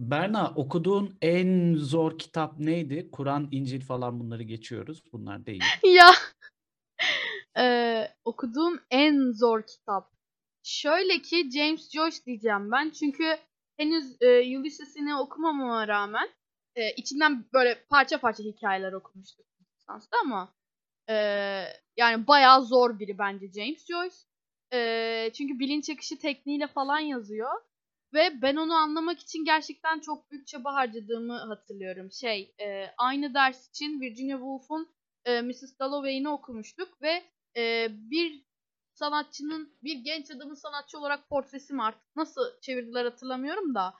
[0.00, 3.10] Berna okuduğun en zor kitap neydi?
[3.12, 5.02] Kur'an, İncil falan bunları geçiyoruz.
[5.12, 5.62] Bunlar değil.
[5.84, 6.10] ya
[7.58, 10.12] ee, okuduğum en zor kitap.
[10.62, 12.90] Şöyle ki James Joyce diyeceğim ben.
[12.90, 13.38] Çünkü
[13.76, 16.28] henüz e, Ulysses'ini okumamama rağmen
[16.76, 19.44] e, içinden böyle parça parça hikayeler okumuştum
[19.76, 20.54] lisansta ama
[21.08, 21.14] e,
[21.96, 24.16] yani bayağı zor biri bence James Joyce.
[24.72, 27.69] E, çünkü bilinç akışı tekniğiyle falan yazıyor.
[28.14, 32.12] Ve ben onu anlamak için gerçekten çok büyük çaba harcadığımı hatırlıyorum.
[32.12, 34.88] Şey, e, aynı ders için Virginia Woolf'un
[35.24, 35.78] e, Mrs.
[35.78, 37.22] Dalloway'ini okumuştuk ve
[37.56, 38.44] e, bir
[38.92, 43.94] sanatçının, bir genç adamın sanatçı olarak portresi mi artık nasıl çevirdiler hatırlamıyorum da.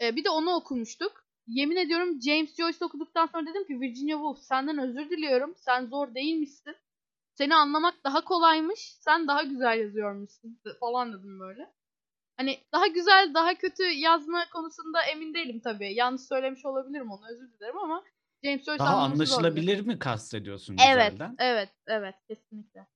[0.00, 1.24] E, bir de onu okumuştuk.
[1.46, 5.54] Yemin ediyorum James Joyce okuduktan sonra dedim ki Virginia Woolf senden özür diliyorum.
[5.56, 6.76] Sen zor değilmişsin.
[7.34, 8.96] Seni anlamak daha kolaymış.
[9.00, 11.70] Sen daha güzel yazıyormuşsun falan dedim böyle.
[12.36, 15.94] Hani daha güzel, daha kötü yazma konusunda emin değilim tabii.
[15.94, 18.04] Yanlış söylemiş olabilirim onu özür dilerim ama
[18.44, 21.36] James Joyce Daha anlaşılabilir mi kastediyorsun Evet, güzelden?
[21.38, 22.86] evet, evet kesinlikle.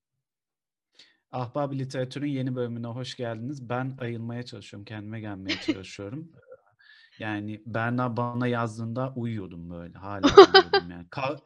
[1.32, 3.68] Ahbab Literatür'ün yeni bölümüne hoş geldiniz.
[3.68, 6.32] Ben ayılmaya çalışıyorum, kendime gelmeye çalışıyorum.
[7.18, 11.06] yani Berna bana yazdığında uyuyordum böyle, hala uyuyordum yani.
[11.06, 11.40] Ka-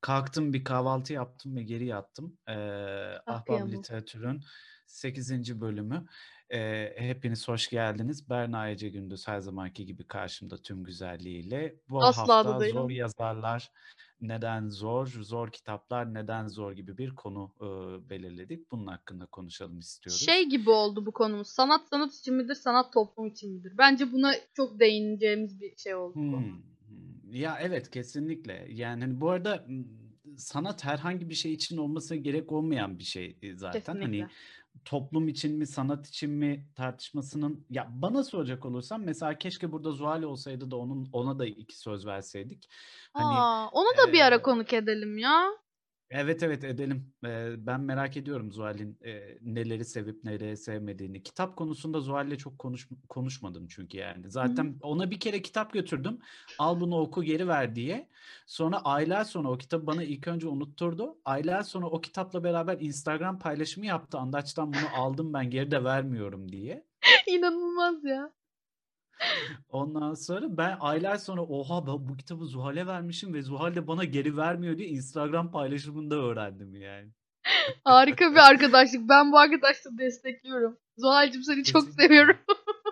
[0.00, 2.38] kalktım bir kahvaltı yaptım ve geri yattım.
[2.48, 2.52] Ee,
[3.26, 3.72] Ahbab.
[3.72, 4.40] Literatür'ün
[4.86, 5.60] 8.
[5.60, 6.06] bölümü.
[6.52, 8.30] Ee, hepiniz hoş geldiniz.
[8.30, 11.76] Berna Ece Gündüz her zamanki gibi karşımda tüm güzelliğiyle.
[11.90, 12.72] Bu Asla hafta değilim.
[12.72, 13.70] zor yazarlar
[14.20, 17.64] neden zor, zor kitaplar neden zor gibi bir konu e,
[18.10, 18.70] belirledik.
[18.70, 20.26] Bunun hakkında konuşalım istiyoruz.
[20.26, 21.48] Şey gibi oldu bu konumuz.
[21.48, 23.72] Sanat sanat için midir, sanat toplum için midir?
[23.78, 26.14] Bence buna çok değineceğimiz bir şey oldu.
[26.16, 26.38] bu.
[26.38, 26.68] Hmm.
[27.30, 28.66] Ya evet kesinlikle.
[28.70, 29.66] Yani hani bu arada
[30.36, 33.82] sanat herhangi bir şey için olmasına gerek olmayan bir şey e, zaten.
[33.86, 34.28] Hani Kesinlikle.
[34.88, 40.22] Toplum için mi, sanat için mi tartışmasının ya bana soracak olursam mesela keşke burada Zuhal
[40.22, 42.68] olsaydı da onun ona da iki söz verseydik.
[43.12, 45.48] Hani Aa, onu da bir ara konuk edelim ya.
[46.10, 47.14] Evet evet edelim.
[47.56, 48.98] Ben merak ediyorum Zuhal'in
[49.42, 51.22] neleri sevip neleri sevmediğini.
[51.22, 54.22] Kitap konusunda Zuhal'le çok konuş, konuşmadım çünkü yani.
[54.22, 54.30] Hı hı.
[54.30, 56.18] Zaten ona bir kere kitap götürdüm.
[56.58, 58.08] Al bunu oku geri ver diye.
[58.46, 61.18] Sonra aylar sonra o kitabı bana ilk önce unutturdu.
[61.24, 64.18] Aylar sonra o kitapla beraber Instagram paylaşımı yaptı.
[64.18, 66.84] Andaç'tan bunu aldım ben geri de vermiyorum diye.
[67.26, 68.37] İnanılmaz ya.
[69.68, 74.04] Ondan sonra ben aylar sonra oha ben bu kitabı Zuhal'e vermişim ve Zuhal de bana
[74.04, 77.12] geri vermiyor diye Instagram paylaşımında öğrendim yani.
[77.84, 79.08] Harika bir arkadaşlık.
[79.08, 80.78] Ben bu arkadaşlığı destekliyorum.
[80.96, 82.36] Zuhal'cığım seni çok Kesin, seviyorum.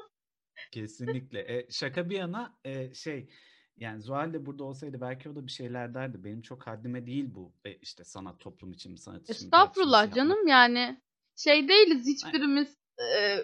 [0.73, 1.41] kesinlikle.
[1.41, 3.29] E, şaka bir yana e, şey
[3.77, 6.25] yani Zuhal de burada olsaydı belki o da bir şeyler derdi.
[6.25, 10.47] Benim çok haddime değil bu e, işte sanat toplum için mi sanat için Estağfurullah canım
[10.47, 11.01] yani.
[11.37, 13.37] Şey değiliz hiçbirimiz e,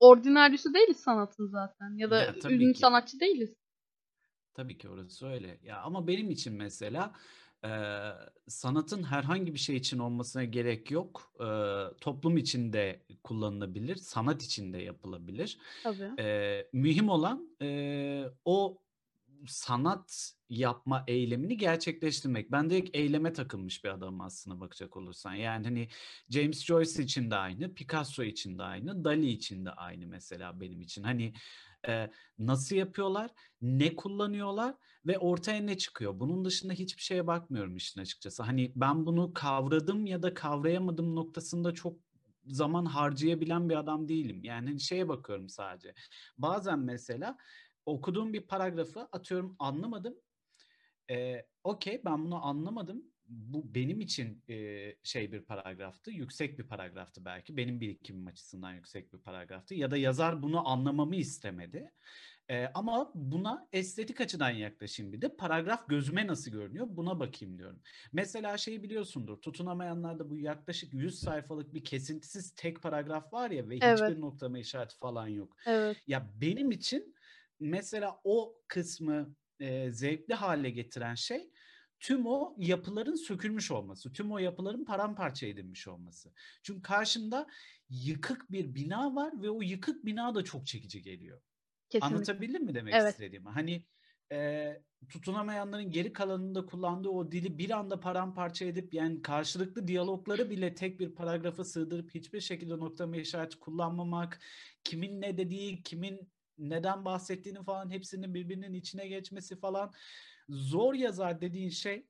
[0.00, 1.96] ordinaryüsü değiliz sanatın zaten.
[1.98, 2.74] Ya da Ya ünlü ki.
[2.74, 3.56] sanatçı değiliz.
[4.54, 5.58] Tabii ki orası öyle.
[5.62, 7.12] Ya ama benim için mesela
[7.64, 8.12] eee,
[8.48, 11.32] sanatın herhangi bir şey için olmasına gerek yok.
[11.40, 15.58] Eee, toplum için de kullanılabilir, sanat için de yapılabilir.
[15.82, 16.18] Tabii.
[16.18, 18.83] Eee, mühim olan eee, o
[19.46, 22.52] sanat yapma eylemini gerçekleştirmek.
[22.52, 25.34] Ben direkt eyleme takılmış bir adamım aslına bakacak olursan.
[25.34, 25.88] Yani hani
[26.30, 30.80] James Joyce için de aynı, Picasso için de aynı, Dali için de aynı mesela benim
[30.80, 31.02] için.
[31.02, 31.34] Hani
[31.88, 33.30] e, nasıl yapıyorlar,
[33.62, 34.74] ne kullanıyorlar
[35.06, 36.20] ve ortaya ne çıkıyor?
[36.20, 38.42] Bunun dışında hiçbir şeye bakmıyorum işin açıkçası.
[38.42, 41.96] Hani ben bunu kavradım ya da kavrayamadım noktasında çok
[42.46, 44.40] zaman harcayabilen bir adam değilim.
[44.44, 45.94] Yani hani şeye bakıyorum sadece.
[46.38, 47.36] Bazen mesela
[47.86, 50.14] okuduğum bir paragrafı atıyorum anlamadım.
[51.10, 53.04] Ee, Okey ben bunu anlamadım.
[53.28, 56.10] Bu benim için e, şey bir paragraftı.
[56.10, 57.56] Yüksek bir paragraftı belki.
[57.56, 59.74] Benim birikimim açısından yüksek bir paragraftı.
[59.74, 61.92] Ya da yazar bunu anlamamı istemedi.
[62.48, 65.36] Ee, ama buna estetik açıdan yaklaşayım bir de.
[65.36, 67.80] Paragraf gözüme nasıl görünüyor buna bakayım diyorum.
[68.12, 69.36] Mesela şeyi biliyorsundur.
[69.36, 74.00] Tutunamayanlarda bu yaklaşık 100 sayfalık bir kesintisiz tek paragraf var ya ve Evet.
[74.00, 75.56] hiçbir noktama işareti falan yok.
[75.66, 75.96] Evet.
[76.06, 77.14] Ya benim için
[77.60, 81.50] mesela o kısmı e, zevkli hale getiren şey
[82.00, 86.32] tüm o yapıların sökülmüş olması, tüm o yapıların paramparça edilmiş olması.
[86.62, 87.46] Çünkü karşımda
[87.88, 91.40] yıkık bir bina var ve o yıkık bina da çok çekici geliyor.
[91.90, 92.16] Kesinlikle.
[92.16, 93.12] Anlatabildim mi demek Evet.
[93.12, 93.48] istediğimi?
[93.48, 93.84] Hani
[94.32, 100.74] e, tutunamayanların geri kalanında kullandığı o dili bir anda paramparça edip yani karşılıklı diyalogları bile
[100.74, 104.40] tek bir paragrafa sığdırıp hiçbir şekilde noktama işareti kullanmamak,
[104.84, 109.92] kimin ne dediği, kimin neden bahsettiğini falan hepsinin birbirinin içine geçmesi falan
[110.48, 112.06] zor yazar dediğin şey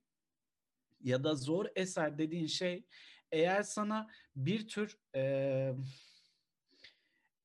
[1.03, 2.85] ya da zor eser dediğin şey
[3.31, 5.21] eğer sana bir tür e,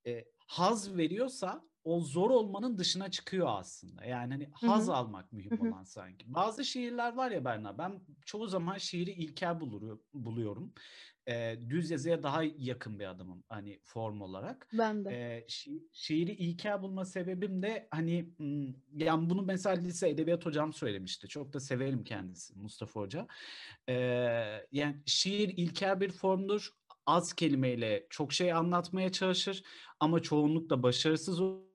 [0.07, 4.05] e, haz veriyorsa o zor olmanın dışına çıkıyor aslında.
[4.05, 4.95] Yani hani haz hı.
[4.95, 5.69] almak mühim Hı hı.
[5.69, 6.35] olan sanki.
[6.35, 10.75] Bazı şiirler var ya Berna ben çoğu zaman şiiri ilkel bulurum, buluyorum.
[11.31, 14.69] Ee, düz yazıya daha yakın bir adamım hani form olarak.
[14.73, 15.11] Ben de.
[15.11, 18.29] Ee, şi- şiiri ilkel bulma sebebim de hani
[18.97, 21.29] yani bunu mesela lise edebiyat hocam söylemişti.
[21.29, 23.27] Çok da severim kendisi Mustafa Hoca.
[23.89, 23.95] Ee,
[24.73, 26.71] yani şiir ilkel bir formdur.
[27.07, 29.63] Az kelimeyle çok şey anlatmaya çalışır
[30.01, 31.70] ama çoğunlukla başarısız olur.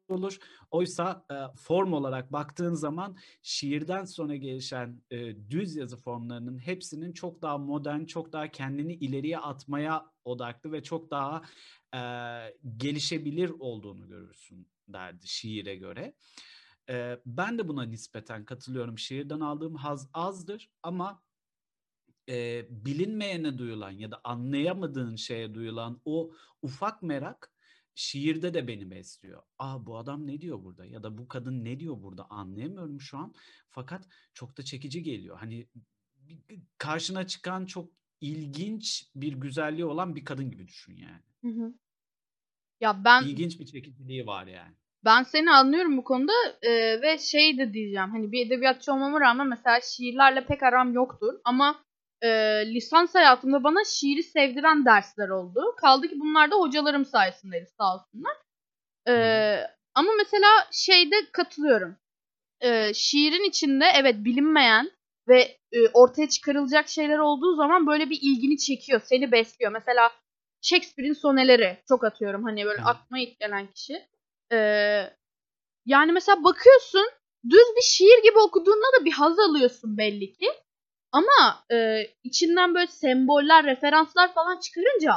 [0.72, 7.42] Oysa e, form olarak baktığın zaman şiirden sonra gelişen e, düz yazı formlarının hepsinin çok
[7.42, 11.42] daha modern, çok daha kendini ileriye atmaya odaklı ve çok daha
[11.96, 12.00] e,
[12.78, 16.14] gelişebilir olduğunu görürsün derdi şiire göre.
[16.90, 19.00] E, ben de buna nispeten katılıyorum.
[19.00, 21.24] Şiirden aldığım haz azdır ama
[22.30, 26.32] e, bilinmeyene duyulan ya da anlayamadığın şeye duyulan o
[26.62, 27.55] ufak merak
[27.96, 29.44] şiirde de beni besliyor.
[29.60, 33.18] Aa bu adam ne diyor burada ya da bu kadın ne diyor burada anlayamıyorum şu
[33.18, 33.34] an.
[33.70, 35.38] Fakat çok da çekici geliyor.
[35.38, 35.68] Hani
[36.78, 41.22] karşına çıkan çok ilginç bir güzelliği olan bir kadın gibi düşün yani.
[41.42, 41.74] Hı hı.
[42.82, 44.76] Ya ben İlginç bir çekiciliği var yani.
[45.06, 49.48] ben seni anlıyorum bu konuda e, ve şey de diyeceğim hani bir edebiyatçı olmama rağmen
[49.48, 51.85] mesela şiirlerle pek aram yoktur ama
[52.22, 52.30] e,
[52.74, 55.76] lisans hayatımda bana şiiri sevdiren dersler oldu.
[55.78, 58.38] Kaldı ki bunlar da hocalarım sayesindeydi sağ olsunlar.
[59.08, 59.14] E,
[59.96, 61.98] ama mesela şeyde katılıyorum.
[62.62, 64.92] E, şiirin içinde evet bilinmeyen
[65.28, 69.72] ve e, ortaya çıkarılacak şeyler olduğu zaman böyle bir ilgini çekiyor, seni besliyor.
[69.72, 70.12] Mesela
[70.62, 74.06] Shakespeare'in soneleri çok atıyorum hani böyle aklıma ilk gelen kişi.
[74.52, 74.58] E,
[75.86, 77.10] yani mesela bakıyorsun
[77.50, 80.48] düz bir şiir gibi okuduğunda da bir haz alıyorsun belli ki.
[81.16, 85.12] Ama e, içinden böyle semboller, referanslar falan çıkarınca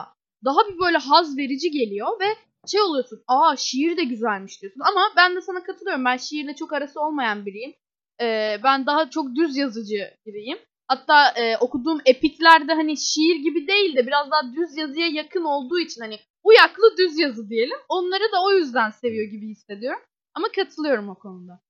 [0.45, 2.25] daha bir böyle haz verici geliyor ve
[2.71, 3.23] şey oluyorsun.
[3.27, 4.81] Aa şiir de güzelmiş diyorsun.
[4.81, 6.05] Ama ben de sana katılıyorum.
[6.05, 7.75] Ben şiirle çok arası olmayan biriyim.
[8.21, 10.59] E, ben daha çok düz yazıcı biriyim.
[10.89, 15.79] Hatta e, okuduğum epiklerde hani şiir gibi değil de biraz daha düz yazıya yakın olduğu
[15.79, 17.79] için hani uyaklı düz yazı diyelim.
[17.89, 20.01] Onları da o yüzden seviyor gibi hissediyorum.
[20.35, 21.61] Ama katılıyorum o konuda.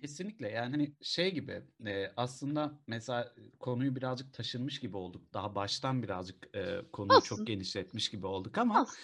[0.00, 5.34] Kesinlikle yani hani şey gibi e, aslında mesela konuyu birazcık taşınmış gibi olduk.
[5.34, 7.36] Daha baştan birazcık e, konuyu Olsun.
[7.36, 8.96] çok genişletmiş gibi olduk ama Olsun.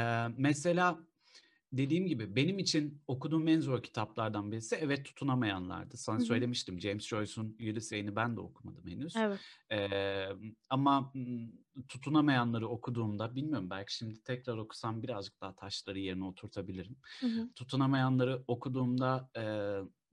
[0.00, 0.98] e, mesela
[1.72, 5.96] dediğim gibi benim için okuduğum en zor kitaplardan birisi Evet Tutunamayanlardı.
[5.96, 9.16] Sana söylemiştim James Joyce'un Ulysses'ini ben de okumadım henüz.
[9.16, 9.40] Evet.
[9.72, 10.28] Ee,
[10.70, 11.12] ama
[11.88, 16.96] tutunamayanları okuduğumda bilmiyorum belki şimdi tekrar okusam birazcık daha taşları yerine oturtabilirim.
[17.20, 17.48] Hı hı.
[17.54, 19.42] Tutunamayanları okuduğumda e,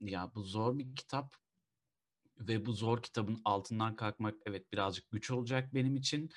[0.00, 1.36] ya bu zor bir kitap
[2.38, 6.30] ve bu zor kitabın altından kalkmak evet birazcık güç olacak benim için.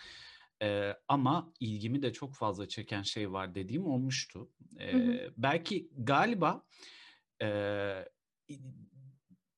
[0.61, 4.49] Ee, ama ilgimi de çok fazla çeken şey var dediğim olmuştu.
[4.77, 5.33] Ee, Hı hı.
[5.37, 6.65] belki galiba
[7.41, 7.49] e,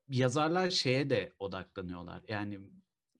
[0.10, 2.24] yazarlar şeye de odaklanıyorlar.
[2.28, 2.60] Yani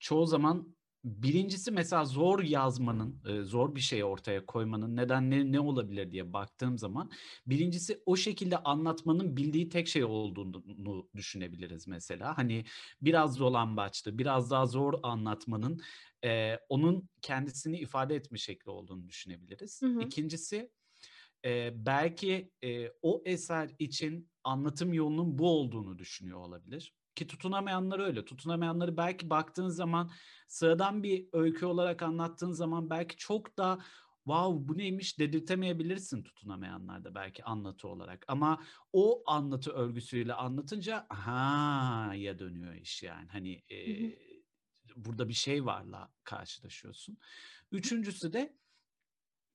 [0.00, 6.10] çoğu zaman birincisi mesela zor yazmanın, e, zor bir şey ortaya koymanın nedenleri ne olabilir
[6.10, 7.10] diye baktığım zaman
[7.46, 12.38] birincisi o şekilde anlatmanın bildiği tek şey olduğunu düşünebiliriz mesela.
[12.38, 12.64] Hani
[13.02, 15.80] biraz dolambaçlı, biraz daha zor anlatmanın
[16.24, 19.82] e, onun kendisini ifade etme şekli olduğunu düşünebiliriz.
[19.82, 20.00] Hı hı.
[20.00, 20.70] İkincisi
[21.44, 26.94] e, belki e, o eser için anlatım yolunun bu olduğunu düşünüyor olabilir.
[27.14, 28.24] Ki tutunamayanlar öyle.
[28.24, 30.10] Tutunamayanları belki baktığın zaman
[30.48, 33.78] sıradan bir öykü olarak anlattığın zaman belki çok da
[34.24, 38.24] wow bu neymiş dedirtemeyebilirsin tutunamayanlarda belki anlatı olarak.
[38.28, 43.28] Ama o anlatı örgüsüyle anlatınca ha ya dönüyor iş yani.
[43.28, 44.12] Hani e, Hı hı.
[44.96, 47.18] burada bir şey varla karşılaşıyorsun.
[47.72, 48.58] Üçüncüsü de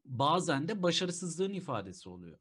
[0.06, 2.40] bazen de başarısızlığın ifadesi oluyor.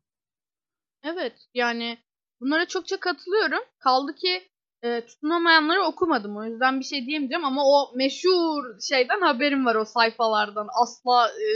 [1.02, 1.98] Evet yani
[2.40, 3.62] bunlara çokça katılıyorum.
[3.78, 4.50] Kaldı ki
[4.86, 6.36] e, tutunamayanları okumadım.
[6.36, 10.68] O yüzden bir şey diyemeyeceğim ama o meşhur şeyden haberim var o sayfalardan.
[10.82, 11.48] Asla e,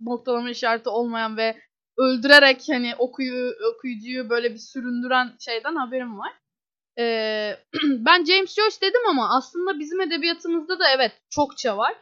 [0.00, 1.56] noktalama işareti olmayan ve
[1.98, 6.32] öldürerek hani okuyu, okuyucuyu böyle bir süründüren şeyden haberim var.
[6.98, 7.04] E,
[7.84, 11.94] ben James Joyce dedim ama aslında bizim edebiyatımızda da evet çokça var.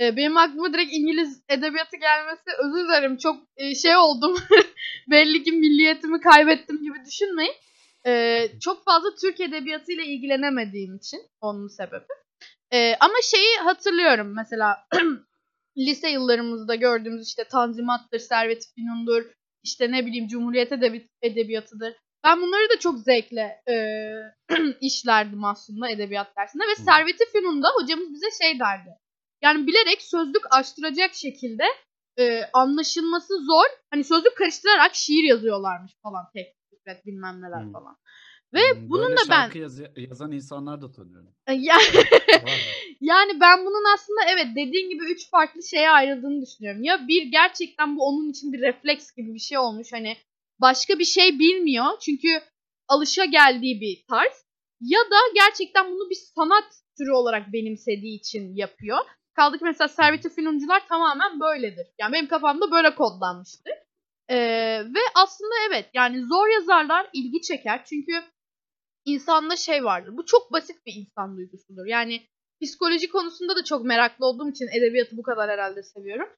[0.00, 4.36] E, benim aklıma direkt İngiliz edebiyatı gelmesi özür dilerim çok e, şey oldum.
[5.10, 7.54] Belli ki milliyetimi kaybettim gibi düşünmeyin.
[8.08, 12.04] E, çok fazla Türk edebiyatıyla ilgilenemediğim için onun sebebi.
[12.72, 14.86] E, ama şeyi hatırlıyorum mesela
[15.78, 19.24] lise yıllarımızda gördüğümüz işte Tanzimat'tır, Servet-i Fünun'dur,
[19.64, 21.94] işte ne bileyim Cumhuriyet Edebi- Edebiyatı'dır.
[22.24, 23.74] Ben bunları da çok zevkle e,
[24.80, 26.84] işlerdim aslında edebiyat dersinde ve.
[26.84, 28.90] Servet-i Fünun'da hocamız bize şey derdi.
[29.42, 31.64] Yani bilerek sözlük açtıracak şekilde
[32.18, 33.66] e, anlaşılması zor.
[33.90, 36.24] Hani sözlük karıştırarak şiir yazıyorlarmış falan.
[36.34, 37.72] Tek Fikret bilmem neler Hmm.
[37.72, 37.96] falan.
[38.54, 41.34] Ve Hmm, bunun da ben yazı- yazan insanlar da tanıyorum.
[41.46, 41.76] E, ya-
[42.42, 42.50] Var mı?
[43.00, 46.82] yani ben bunun aslında evet dediğin gibi üç farklı şeye ayrıldığını düşünüyorum.
[46.82, 49.88] Ya bir gerçekten bu onun için bir refleks gibi bir şey olmuş.
[49.92, 50.16] Hani
[50.60, 51.86] başka bir şey bilmiyor.
[52.00, 52.28] Çünkü
[52.88, 54.44] alışa geldiği bir tarz.
[54.80, 56.64] Ya da gerçekten bunu bir sanat
[56.98, 58.98] türü olarak benimsediği için yapıyor.
[59.36, 61.86] Kaldı ki mesela Servet-i Fünuncular tamamen böyledir.
[62.00, 63.70] Yani benim kafamda böyle kodlanmıştı.
[64.30, 64.36] Ee,
[64.94, 67.84] ve aslında evet yani zor yazarlar ilgi çeker.
[67.84, 68.12] Çünkü
[69.04, 70.16] insanda şey vardır.
[70.16, 71.86] Bu çok basit bir insan duygusudur.
[71.86, 72.22] Yani
[72.62, 76.28] psikoloji konusunda da çok meraklı olduğum için edebiyatı bu kadar herhalde seviyorum.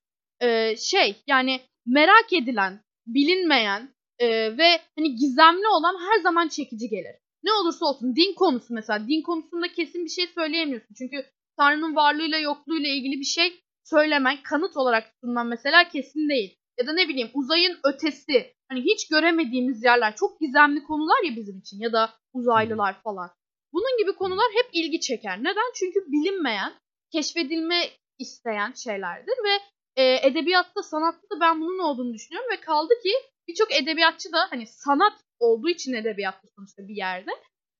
[0.43, 7.15] Ee, şey yani merak edilen, bilinmeyen e, ve hani gizemli olan her zaman çekici gelir.
[7.43, 10.95] Ne olursa olsun din konusu mesela din konusunda kesin bir şey söyleyemiyorsun.
[10.99, 16.60] Çünkü Tanrı'nın varlığıyla yokluğuyla ilgili bir şey söylemen kanıt olarak sunman mesela kesin değil.
[16.79, 21.59] Ya da ne bileyim uzayın ötesi hani hiç göremediğimiz yerler çok gizemli konular ya bizim
[21.59, 23.31] için ya da uzaylılar falan.
[23.73, 25.39] Bunun gibi konular hep ilgi çeker.
[25.39, 25.73] Neden?
[25.75, 26.73] Çünkü bilinmeyen,
[27.13, 29.59] keşfedilme isteyen şeylerdir ve
[29.97, 33.13] e, edebiyatta, sanatta da ben bunun olduğunu düşünüyorum ve kaldı ki
[33.49, 37.31] birçok edebiyatçı da hani sanat olduğu için edebiyatta sonuçta bir yerde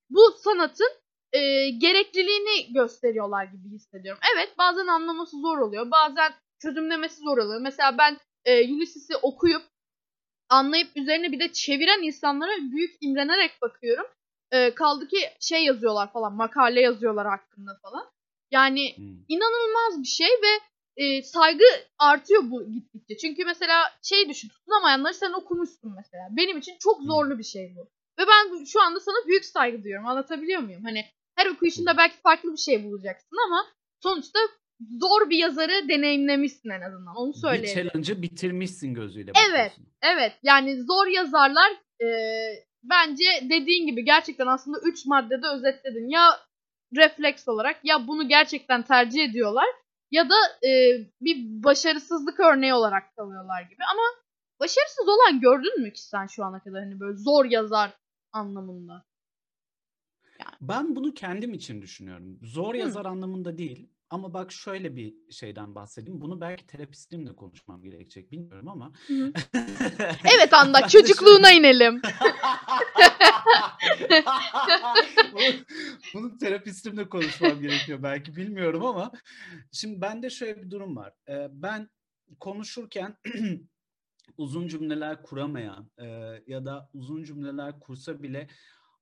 [0.09, 0.89] bu sanatın
[1.33, 4.21] e, gerekliliğini gösteriyorlar gibi hissediyorum.
[4.35, 7.61] Evet bazen anlaması zor oluyor, bazen çözümlemesi zor oluyor.
[7.61, 9.61] Mesela ben e, Ulysses'i okuyup
[10.49, 14.05] anlayıp üzerine bir de çeviren insanlara büyük imrenerek bakıyorum.
[14.51, 18.11] E, kaldı ki şey yazıyorlar falan, makale yazıyorlar hakkında falan.
[18.51, 19.05] Yani Hmm.
[19.27, 20.59] inanılmaz bir şey ve
[21.03, 21.63] e, saygı
[21.99, 23.17] artıyor bu gittikçe.
[23.17, 26.27] Çünkü mesela şey düşün, tutunamayanları sen okumuşsun mesela.
[26.31, 27.81] Benim için çok zorlu bir şey bu.
[28.19, 30.07] Ve ben şu anda sana büyük saygı duyuyorum.
[30.07, 30.83] Anlatabiliyor muyum?
[30.83, 31.05] Hani
[31.35, 33.67] her okuyuşunda belki farklı bir şey bulacaksın ama
[34.03, 34.39] sonuçta
[34.99, 37.15] zor bir yazarı deneyimlemişsin en azından.
[37.15, 37.89] Onu Bir söyleyebilirim.
[37.89, 39.71] challenge'ı bitirmişsin gözüyle Evet.
[39.71, 39.93] bakıyorsun.
[40.01, 41.71] Evet yani zor yazarlar
[42.01, 42.07] e,
[42.83, 46.09] bence dediğin gibi gerçekten aslında 3 maddede özetledin.
[46.09, 46.29] Ya
[46.95, 49.65] refleks olarak ya bunu gerçekten tercih ediyorlar
[50.11, 50.71] ya da e,
[51.21, 53.83] bir başarısızlık örneği olarak kalıyorlar gibi.
[53.93, 54.03] Ama
[54.59, 57.91] başarısız olan gördün mü ki sen şu ana kadar hani böyle zor yazar
[58.31, 59.05] anlamında?
[60.61, 62.39] Ben bunu kendim için düşünüyorum.
[62.41, 63.89] Zor yazar anlamında değil.
[64.11, 66.21] Ama bak şöyle bir şeyden bahsedeyim.
[66.21, 68.93] Bunu belki terapistimle konuşmam gerekecek bilmiyorum ama.
[70.35, 72.01] Evet anlat çocukluğuna şöyle- inelim.
[75.33, 75.65] Bunu-
[76.13, 79.11] Bunu terapistimle konuşmam gerekiyor belki bilmiyorum ama
[79.71, 81.13] şimdi bende şöyle bir durum var.
[81.29, 81.89] Ee, Ben
[82.39, 83.17] konuşurken
[84.37, 86.05] uzun cümleler kuramayan e,
[86.47, 88.47] ya da uzun cümleler kursa bile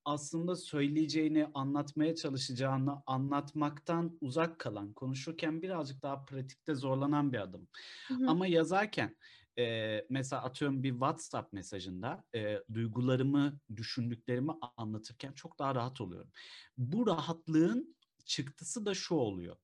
[0.10, 7.68] aslında söyleyeceğini, anlatmaya çalışacağını anlatmaktan uzak kalan, konuşurken birazcık daha pratikte zorlanan bir adam.
[8.08, 8.30] Hı hı.
[8.30, 9.16] Ama yazarken
[9.58, 16.32] e, mesela atıyorum bir WhatsApp mesajında e, duygularımı, düşündüklerimi anlatırken çok daha rahat oluyorum.
[16.78, 19.56] Bu rahatlığın çıktısı da şu oluyor.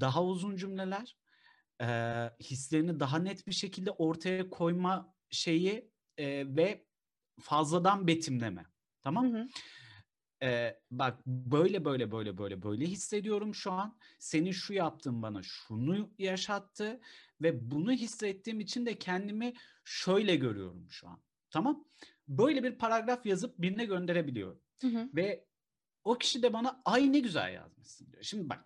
[0.00, 1.16] Daha uzun cümleler,
[1.80, 1.86] e,
[2.40, 6.86] hislerini daha net bir şekilde ortaya koyma şeyi e, ve
[7.40, 8.64] fazladan betimleme.
[9.02, 9.32] Tamam?
[9.32, 9.46] Hı.
[10.42, 13.98] Ee, bak böyle böyle böyle böyle böyle hissediyorum şu an.
[14.18, 17.00] Senin şu yaptığın bana şunu yaşattı
[17.42, 19.52] ve bunu hissettiğim için de kendimi
[19.84, 21.22] şöyle görüyorum şu an.
[21.50, 21.84] Tamam?
[22.28, 24.60] Böyle bir paragraf yazıp birine gönderebiliyorum.
[24.82, 25.08] Hı hı.
[25.14, 25.46] Ve
[26.04, 28.22] o kişi de bana ay ne güzel yazmışsın diyor.
[28.22, 28.64] Şimdi bak.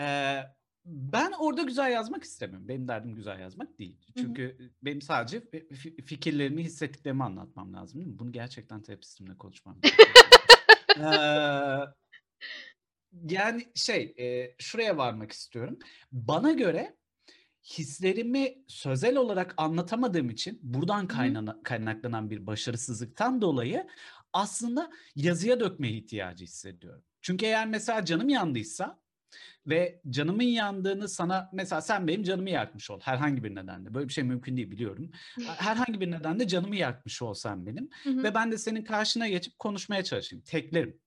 [0.00, 0.42] Ee,
[0.84, 2.68] ben orada güzel yazmak istemiyorum.
[2.68, 3.96] Benim derdim güzel yazmak değil.
[4.16, 8.18] Çünkü benim sadece fi- fi- fikirlerimi, hissettiklerimi anlatmam lazım değil mi?
[8.18, 10.26] Bunu gerçekten terapistimle konuşmam gerekiyor.
[10.98, 11.94] Ee,
[13.30, 15.78] yani şey, e, şuraya varmak istiyorum.
[16.12, 16.96] Bana göre
[17.64, 23.86] hislerimi sözel olarak anlatamadığım için buradan kaynana- kaynaklanan bir başarısızlıktan dolayı
[24.32, 27.04] aslında yazıya dökmeye ihtiyacı hissediyorum.
[27.20, 29.00] Çünkü eğer mesela canım yandıysa
[29.66, 33.94] ve canımın yandığını sana mesela sen benim canımı yakmış ol herhangi bir nedenle.
[33.94, 35.10] Böyle bir şey mümkün değil biliyorum.
[35.46, 38.22] Herhangi bir nedenle canımı yakmış olsan benim Hı hı.
[38.22, 40.44] ve ben de senin karşına geçip konuşmaya çalışayım.
[40.44, 41.00] Teklerim.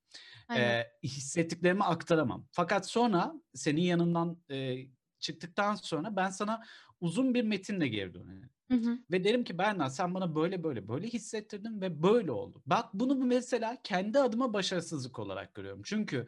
[0.47, 0.85] Aynen.
[1.03, 2.47] Hissettiklerimi aktaramam.
[2.51, 4.77] Fakat sonra senin yanından e,
[5.19, 6.63] çıktıktan sonra ben sana
[7.01, 8.49] uzun bir metinle geri dönerim.
[8.71, 8.97] Hı hı.
[9.11, 12.61] Ve derim ki Berna sen bana böyle böyle böyle hissettirdin ve böyle oldu.
[12.65, 15.81] Bak bunu mesela kendi adıma başarısızlık olarak görüyorum.
[15.85, 16.27] Çünkü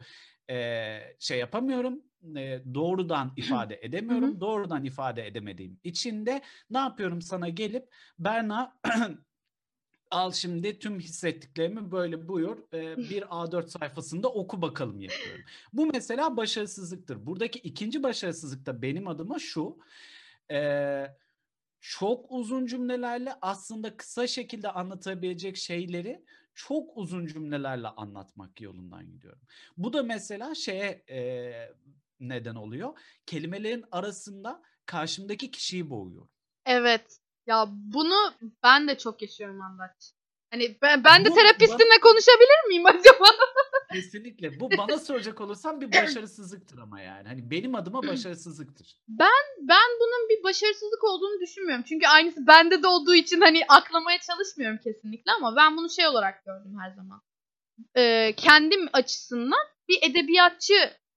[0.50, 2.02] e, şey yapamıyorum,
[2.36, 4.40] e, doğrudan ifade edemiyorum.
[4.40, 7.88] Doğrudan ifade edemediğim için de ne yapıyorum sana gelip
[8.18, 8.76] Berna
[10.10, 15.44] al şimdi tüm hissettiklerimi böyle buyur e, bir A4 sayfasında oku bakalım yapıyorum.
[15.72, 17.26] Bu mesela başarısızlıktır.
[17.26, 19.78] Buradaki ikinci başarısızlık da benim adıma şu.
[20.52, 21.06] e,
[21.80, 26.24] çok uzun cümlelerle aslında kısa şekilde anlatabilecek şeyleri
[26.56, 29.40] çok uzun cümlelerle anlatmak yolundan gidiyorum.
[29.76, 31.18] Bu da mesela şeye e,
[32.20, 32.98] neden oluyor.
[33.26, 36.28] Kelimelerin arasında karşımdaki kişiyi boğuyor.
[36.66, 37.18] Evet.
[37.46, 40.12] Ya bunu ben de çok yaşıyorum Andaç.
[40.50, 43.24] Hani ben, ben de Bu terapistimle bana- konuşabilir miyim acaba?
[43.96, 44.60] Kesinlikle.
[44.60, 47.28] Bu bana soracak olursan bir başarısızlıktır ama yani.
[47.28, 48.96] Hani benim adıma başarısızlıktır.
[49.58, 51.84] Ben bunun bir başarısızlık olduğunu düşünmüyorum.
[51.88, 56.44] Çünkü aynısı bende de olduğu için hani aklamaya çalışmıyorum kesinlikle ama ben bunu şey olarak
[56.44, 57.22] gördüm her zaman.
[57.96, 60.74] Ee, kendim açısından bir edebiyatçı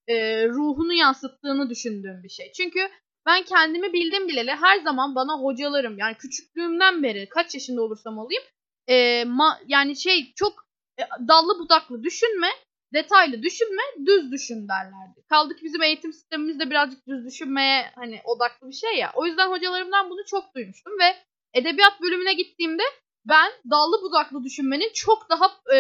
[0.08, 2.52] e, ruhunu yansıttığını düşündüğüm bir şey.
[2.52, 2.80] Çünkü
[3.26, 8.44] ben kendimi bildim bileli her zaman bana hocalarım yani küçüklüğümden beri kaç yaşında olursam olayım
[8.88, 10.54] e, ma- yani şey çok
[11.00, 12.48] e, dallı budaklı düşünme,
[12.94, 15.26] detaylı düşünme, düz düşün derlerdi.
[15.30, 19.12] Kaldı ki bizim eğitim sistemimizde birazcık düz düşünmeye hani odaklı bir şey ya.
[19.16, 21.16] O yüzden hocalarımdan bunu çok duymuştum ve
[21.54, 22.84] edebiyat bölümüne gittiğimde
[23.26, 25.80] ben dallı budaklı düşünmenin çok daha e,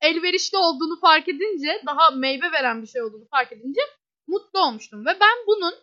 [0.00, 3.80] elverişli olduğunu fark edince, daha meyve veren bir şey olduğunu fark edince
[4.26, 5.06] mutlu olmuştum.
[5.06, 5.74] Ve ben bunun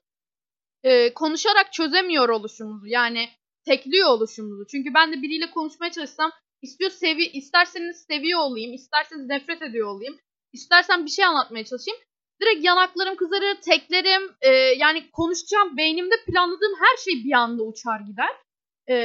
[0.84, 3.30] e, konuşarak çözemiyor oluşumuzu yani
[3.66, 4.68] tekliyor oluşumuzu.
[4.72, 10.20] Çünkü ben de biriyle konuşmaya çalışsam istiyor sevi isterseniz seviyor olayım, isterseniz nefret ediyor olayım,
[10.56, 12.00] istersen bir şey anlatmaya çalışayım.
[12.42, 18.30] Direkt yanaklarım kızarır, teklerim, e, yani konuşacağım beynimde planladığım her şey bir anda uçar gider.
[18.88, 18.96] E,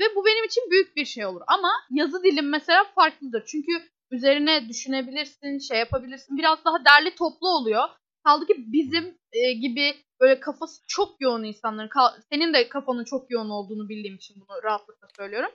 [0.00, 1.42] ve bu benim için büyük bir şey olur.
[1.46, 3.44] Ama yazı dilim mesela farklıdır.
[3.46, 3.72] Çünkü
[4.10, 6.38] üzerine düşünebilirsin, şey yapabilirsin.
[6.38, 7.88] Biraz daha derli toplu oluyor.
[8.24, 11.90] Kaldı ki bizim e, gibi böyle kafası çok yoğun insanların,
[12.32, 15.50] senin de kafanın çok yoğun olduğunu bildiğim için bunu rahatlıkla söylüyorum.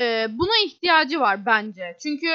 [0.00, 1.96] E, buna ihtiyacı var bence.
[2.02, 2.26] Çünkü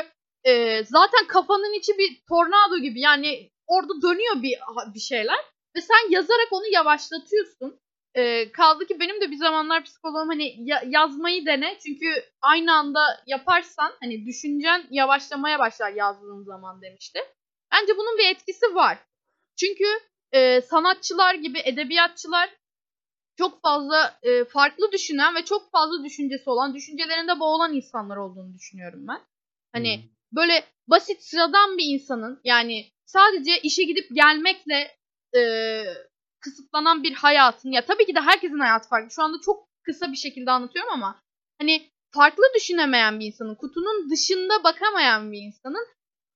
[0.48, 4.60] e, zaten kafanın içi bir tornado gibi yani orada dönüyor bir
[4.94, 5.40] bir şeyler
[5.76, 7.80] ve sen yazarak onu yavaşlatıyorsun.
[8.16, 13.24] E, kaldı ki benim de bir zamanlar psikoloğum hani ya- yazmayı dene çünkü aynı anda
[13.28, 17.20] yaparsan hani düşüncen yavaşlamaya başlar yazdığın zaman demişti.
[17.72, 18.98] Bence bunun bir etkisi var.
[19.60, 19.86] Çünkü
[20.32, 22.50] e, sanatçılar gibi edebiyatçılar
[23.38, 29.08] çok fazla e, farklı düşünen ve çok fazla düşüncesi olan, düşüncelerinde boğulan insanlar olduğunu düşünüyorum
[29.08, 29.22] ben.
[29.74, 30.17] Hani Hı.
[30.32, 34.98] Böyle basit sıradan bir insanın yani sadece işe gidip gelmekle
[35.38, 35.84] e,
[36.40, 39.12] kısıtlanan bir hayatın ya tabii ki de herkesin hayatı farklı.
[39.12, 41.24] Şu anda çok kısa bir şekilde anlatıyorum ama
[41.60, 45.88] hani farklı düşünemeyen bir insanın, kutunun dışında bakamayan bir insanın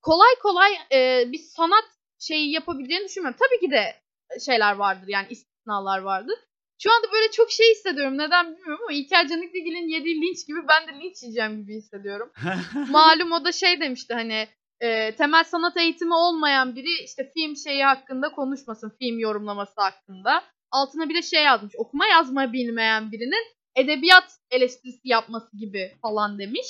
[0.01, 1.86] kolay kolay e, bir sanat
[2.19, 3.39] şeyi yapabileceğini düşünmüyorum.
[3.39, 4.01] Tabii ki de
[4.45, 6.39] şeyler vardır yani istisnalar vardır.
[6.83, 8.17] Şu anda böyle çok şey hissediyorum.
[8.17, 12.31] Neden bilmiyorum ama İlker Canikligil'in yediği linç gibi ben de linç yiyeceğim gibi hissediyorum.
[12.89, 14.47] Malum o da şey demişti hani
[14.79, 18.93] e, temel sanat eğitimi olmayan biri işte film şeyi hakkında konuşmasın.
[18.99, 20.43] Film yorumlaması hakkında.
[20.71, 21.73] Altına bir de şey yazmış.
[21.77, 26.67] Okuma yazma bilmeyen birinin edebiyat eleştirisi yapması gibi falan demiş.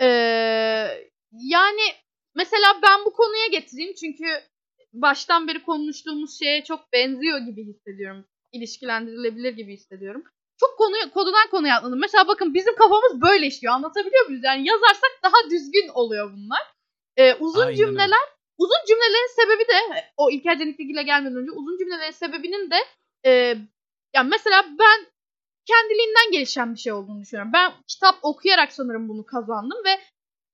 [0.00, 0.06] E,
[1.32, 1.82] yani
[2.34, 4.26] mesela ben bu konuya getireyim çünkü
[4.92, 8.24] baştan beri konuştuğumuz şeye çok benziyor gibi hissediyorum.
[8.54, 10.24] İlişkilendirilebilir gibi hissediyorum.
[10.60, 12.00] Çok konu, konudan konuya atladım.
[12.00, 13.74] Mesela bakın bizim kafamız böyle işliyor.
[13.74, 14.44] Anlatabiliyor muyuz?
[14.44, 16.60] Yani yazarsak daha düzgün oluyor bunlar.
[17.16, 17.76] Ee, uzun Aynen öyle.
[17.76, 18.26] cümleler,
[18.58, 22.76] uzun cümlelerin sebebi de o İlker Canikligil'e gelmeden önce uzun cümlelerin sebebinin de
[23.26, 23.30] e,
[24.14, 25.06] yani mesela ben
[25.66, 27.52] kendiliğinden gelişen bir şey olduğunu düşünüyorum.
[27.54, 30.00] Ben kitap okuyarak sanırım bunu kazandım ve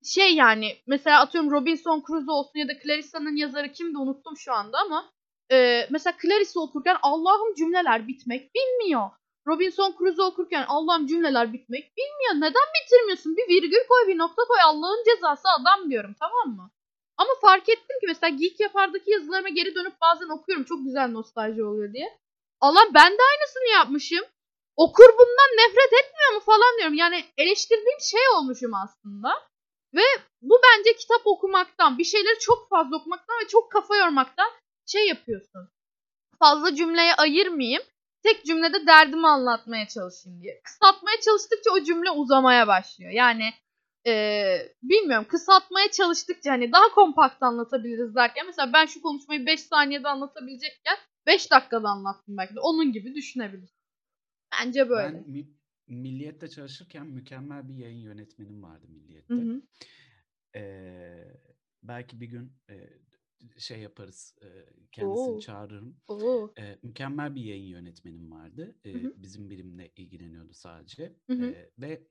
[0.04, 4.78] şey yani mesela atıyorum Robinson Crusoe olsun ya da Clarissa'nın yazarı kimdi unuttum şu anda
[4.78, 5.10] ama
[5.52, 9.10] e, mesela Clarissa okurken Allah'ım cümleler bitmek bilmiyor.
[9.46, 12.34] Robinson Crusoe okurken Allah'ım cümleler bitmek bilmiyor.
[12.34, 13.36] Neden bitirmiyorsun?
[13.36, 16.70] Bir virgül koy bir nokta koy Allah'ın cezası adam diyorum tamam mı?
[17.16, 20.64] Ama fark ettim ki mesela Geek Yapar'daki yazılarıma geri dönüp bazen okuyorum.
[20.64, 22.18] Çok güzel nostalji oluyor diye.
[22.60, 24.24] Allah ben de aynısını yapmışım.
[24.76, 26.94] Okur bundan nefret etmiyor mu falan diyorum.
[26.94, 29.50] Yani eleştirdiğim şey olmuşum aslında.
[29.94, 30.02] Ve
[30.42, 34.50] bu bence kitap okumaktan, bir şeyleri çok fazla okumaktan ve çok kafa yormaktan
[34.92, 35.68] şey yapıyorsun.
[36.38, 37.82] Fazla cümleye ayırmayayım.
[38.22, 40.60] Tek cümlede derdimi anlatmaya çalışayım diye.
[40.64, 43.10] Kısaltmaya çalıştıkça o cümle uzamaya başlıyor.
[43.10, 43.50] Yani
[44.06, 50.08] eee, bilmiyorum kısaltmaya çalıştıkça hani daha kompakt anlatabiliriz derken mesela ben şu konuşmayı 5 saniyede
[50.08, 52.60] anlatabilecekken 5 dakikada anlattım belki de.
[52.60, 53.80] Onun gibi düşünebilirsin.
[54.52, 55.14] Bence böyle.
[55.16, 55.50] Ben mi-
[55.86, 59.34] Milliyet'te çalışırken mükemmel bir yayın yönetmenim vardı Milliyet'te.
[59.34, 59.62] Hı hı.
[60.56, 61.24] Ee,
[61.82, 62.74] belki bir gün e,
[63.58, 64.48] şey yaparız, e,
[64.92, 65.40] kendisini Oo.
[65.40, 66.00] çağırırım.
[66.08, 66.54] Oo.
[66.82, 68.76] Mükemmel bir yayın yönetmenim vardı.
[68.82, 69.14] Hı hı.
[69.16, 71.16] bizim birimle ilgileniyordu sadece.
[71.26, 71.70] Hı hı.
[71.78, 72.06] Ve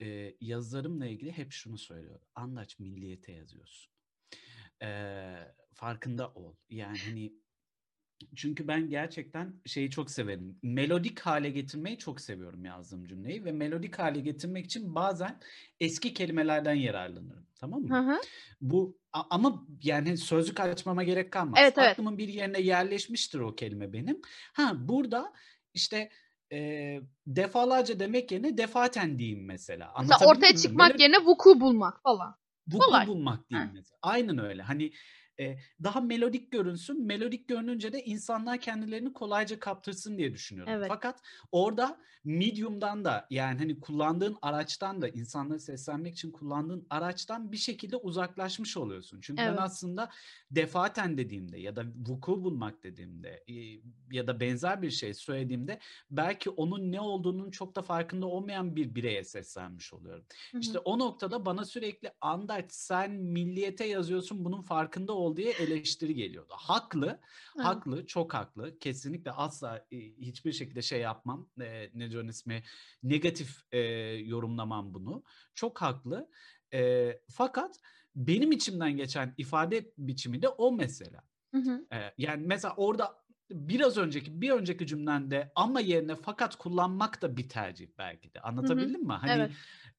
[0.00, 2.20] e, yazılarımla ilgili hep şunu söylüyor.
[2.34, 3.92] Andaç milliyete yazıyorsun.
[5.72, 6.56] Farkında ol.
[6.70, 7.32] Yani hani
[8.36, 10.58] Çünkü ben gerçekten şeyi çok severim.
[10.62, 15.40] Melodik hale getirmeyi çok seviyorum yazdığım cümleyi ve melodik hale getirmek için bazen
[15.80, 17.46] eski kelimelerden yararlanırım.
[17.60, 18.12] Tamam Hı mı?
[18.12, 18.20] hı.
[18.60, 21.58] Bu a- ama yani sözlük açmama gerek kalmaz.
[21.62, 21.90] Evet evet.
[21.92, 24.20] Aklımın bir yerine yerleşmiştir o kelime benim.
[24.52, 25.32] Ha burada
[25.74, 26.10] işte
[26.52, 29.92] e, defalarca demek yerine defaten diyeyim mesela.
[30.00, 32.36] Mesela ortaya çıkmak Melodi yerine vuku bulmak falan.
[32.68, 33.06] vuku Kolay.
[33.06, 33.98] bulmak diyeyim mesela.
[34.02, 34.62] Aynen öyle.
[34.62, 34.92] Hani
[35.40, 37.06] e, daha melodik görünsün.
[37.06, 40.72] Melodik görününce de insanlar kendilerini kolayca kaptırsın diye düşünüyorum.
[40.76, 40.88] Evet.
[40.88, 41.20] Fakat
[41.52, 47.96] orada medium'dan da yani hani kullandığın araçtan da insanları seslenmek için kullandığın araçtan bir şekilde
[47.96, 49.20] uzaklaşmış oluyorsun.
[49.22, 49.60] Çünkü ben Evet.
[49.60, 50.10] aslında
[50.50, 53.54] defaten dediğimde ya da vuku bulmak dediğimde e,
[54.10, 55.78] ya da benzer bir şey söylediğimde
[56.10, 60.24] belki onun ne olduğunun çok da farkında olmayan bir bireye seslenmiş oluyorum.
[60.52, 60.82] Hı İşte hı.
[60.84, 66.52] o noktada bana sürekli Andaç sen milliyete yazıyorsun bunun farkında ol diye eleştiri geliyordu.
[66.56, 67.66] Haklı, Evet.
[67.66, 68.78] haklı, çok haklı.
[68.78, 71.50] Kesinlikle asla e, hiçbir şekilde şey yapmam.
[71.60, 72.62] E, ne diyor ismi?
[73.02, 73.78] Negatif e,
[74.24, 75.24] yorumlamam bunu.
[75.54, 76.30] Çok haklı.
[76.74, 77.76] E, fakat
[78.14, 81.22] benim içimden geçen ifade biçimi de o mesela.
[81.54, 81.86] Hı hı.
[81.92, 87.48] E, yani mesela orada biraz önceki bir önceki cümlende ama yerine fakat kullanmak da bir
[87.48, 88.38] tercih belki de.
[88.38, 88.48] Hı hı.
[88.48, 89.12] Anlatabildim mi?
[89.12, 89.50] Hani Evet.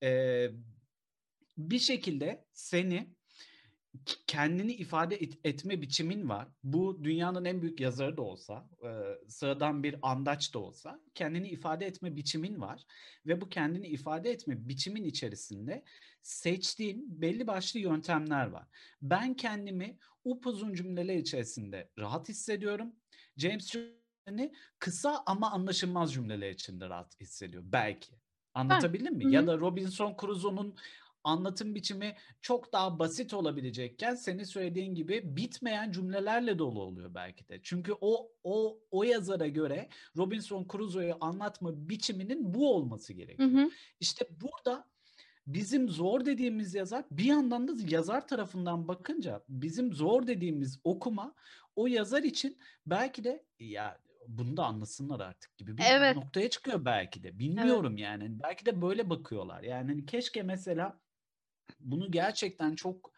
[0.04, 0.52] e,
[1.58, 3.16] bir şekilde seni
[4.28, 6.48] kendini ifade et- etme biçimin var.
[6.64, 8.90] Bu dünyanın en büyük yazarı da olsa, e,
[9.30, 12.86] sıradan bir andaç da olsa kendini ifade etme biçimin var.
[13.26, 15.84] Ve bu kendini ifade etme biçimin içerisinde
[16.22, 18.68] seçtiğin belli başlı yöntemler var.
[19.02, 22.96] Ben kendimi upuzun cümleler içerisinde rahat hissediyorum.
[23.38, 28.14] James Joyce'ni kısa ama anlaşılmaz cümleler içinde rahat hissediyor belki.
[28.54, 29.34] Anlatabildim Hı mi?
[29.34, 29.48] Ya hı.
[29.48, 30.76] da Robinson Crusoe'nun
[31.24, 37.60] anlatım biçimi çok daha basit olabilecekken senin söylediğin gibi bitmeyen cümlelerle dolu oluyor belki de.
[37.64, 43.50] Çünkü o o o yazara göre Robinson Crusoe'yu anlatma biçiminin bu olması Hı gerekiyor.
[43.52, 43.70] hı.
[44.00, 44.92] İşte burada
[45.48, 51.36] bizim zor dediğimiz yazar bir yandan da yazar tarafından bakınca bizim zor dediğimiz okuma
[51.76, 56.16] o yazar için belki de ya bunu da anlasınlar artık gibi bir Evet.
[56.16, 57.28] noktaya çıkıyor belki de.
[57.28, 57.40] Evet.
[57.40, 58.40] Bilmiyorum yani.
[58.44, 59.64] Belki de böyle bakıyorlar.
[59.64, 61.00] Yani hani keşke mesela
[61.80, 63.12] bunu gerçekten çok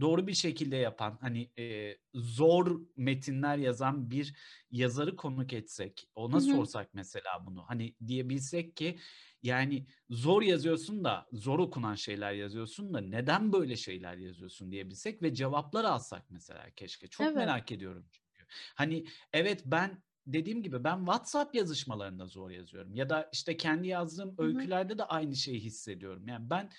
[0.00, 4.34] doğru bir şekilde yapan hani e, zor metinler yazan bir
[4.70, 6.40] yazarı konuk etsek ona hı.
[6.40, 8.98] sorsak mesela bunu hani diyebilsek ki
[9.42, 15.34] yani zor yazıyorsun da zor okunan şeyler yazıyorsun da neden böyle şeyler yazıyorsun diyebilsek ve
[15.34, 17.36] cevaplar alsak mesela keşke çok Evet.
[17.36, 23.28] merak ediyorum çünkü hani evet ben dediğim gibi ben WhatsApp yazışmalarında zor yazıyorum ya da
[23.32, 24.46] işte kendi yazdığım Hı hı.
[24.46, 26.70] öykülerde de aynı şeyi hissediyorum yani ben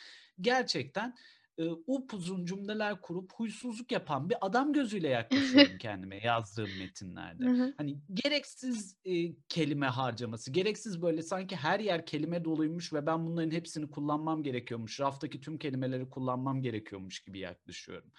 [0.41, 1.15] gerçekten
[1.57, 7.45] e, upuzun cümleler kurup huysuzluk yapan bir adam gözüyle yaklaşıyorum kendime yazdığım metinlerde.
[7.45, 7.73] hı.
[7.77, 13.51] Hani gereksiz e, kelime harcaması, gereksiz böyle sanki her yer kelime doluymuş ve ben bunların
[13.51, 14.99] hepsini kullanmam gerekiyormuş.
[14.99, 18.11] Raftaki tüm kelimeleri kullanmam gerekiyormuş gibi yaklaşıyorum.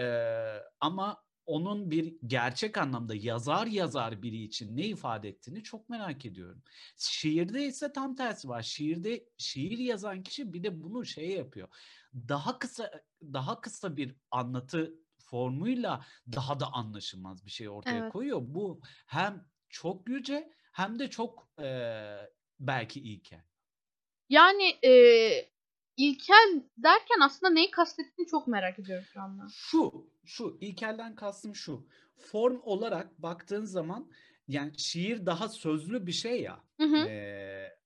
[0.00, 6.26] Ee, ama onun bir gerçek anlamda yazar yazar biri için ne ifade ettiğini çok merak
[6.26, 6.62] ediyorum.
[6.96, 8.62] Şiirde ise tam tersi var.
[8.62, 11.68] Şiirde şiir yazan kişi bir de bunu şey yapıyor.
[12.14, 12.90] Daha kısa
[13.22, 18.08] daha kısa bir anlatı formuyla daha da anlaşılmaz bir şey ortaya Evet.
[18.08, 18.40] koyuyor.
[18.42, 23.42] Bu hem çok yüce hem de çok eee, belki ilkel.
[24.28, 25.50] Yani eee,
[25.96, 29.52] ilkel derken aslında neyi kastettiğini çok merak ediyorum şu anda.
[29.52, 31.88] Şu, şu ilkelden kastım şu.
[32.16, 34.10] Form olarak baktığın zaman
[34.48, 36.64] yani şiir daha sözlü bir şey ya.
[36.78, 37.08] Hı hı.
[37.08, 37.78] Eee,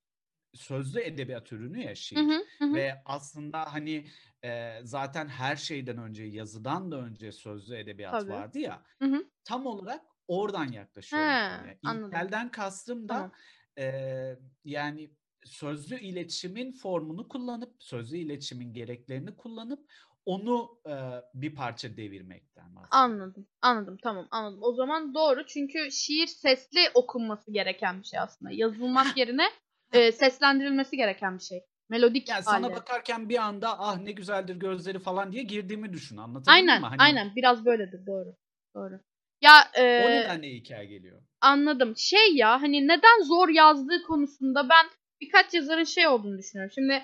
[0.55, 2.29] sözlü edebiyat ürünü ya şiir.
[2.29, 2.45] hı.
[2.59, 2.75] Hı hı.
[2.75, 4.07] Ve aslında hani
[4.43, 8.29] eee, zaten her şeyden önce yazıdan da önce sözlü edebiyat Tabii.
[8.29, 8.83] vardı ya.
[9.01, 9.29] Hı hı.
[9.43, 12.25] Tam olarak oradan yaklaşıyorum He, anladım.
[12.29, 13.27] İlkelden kastım Tamam.
[13.27, 13.31] da
[13.77, 15.11] eee, yani
[15.45, 19.79] sözlü iletişimin formunu kullanıp, sözlü iletişimin gereklerini kullanıp
[20.25, 23.11] onu eee, bir parça devirmekten bahsediyorum.
[23.21, 23.47] Anladım.
[23.61, 23.97] Anladım.
[24.03, 24.59] Tamam, anladım.
[24.63, 25.45] O zaman doğru.
[25.45, 28.51] Çünkü şiir sesli okunması gereken bir şey aslında.
[28.51, 29.47] Yazılmak yerine
[29.93, 31.65] eee, seslendirilmesi gereken bir şey.
[31.89, 32.75] Melodik Yani sana halde.
[32.75, 36.17] bakarken bir anda ah ne güzeldir gözleri falan diye girdiğimi düşün.
[36.17, 36.71] Anlatabildim mi?
[36.71, 37.35] Aynen, Hani aynen.
[37.35, 38.05] Biraz böyledir.
[38.07, 38.35] Doğru.
[38.75, 38.99] Doğru.
[39.41, 41.21] Ya o eee, nedenle hikaye geliyor.
[41.41, 41.93] anladım.
[41.97, 44.85] Şey ya hani neden zor yazdığı konusunda ben
[45.21, 46.71] birkaç yazarın şey olduğunu düşünüyorum.
[46.75, 47.03] Şimdi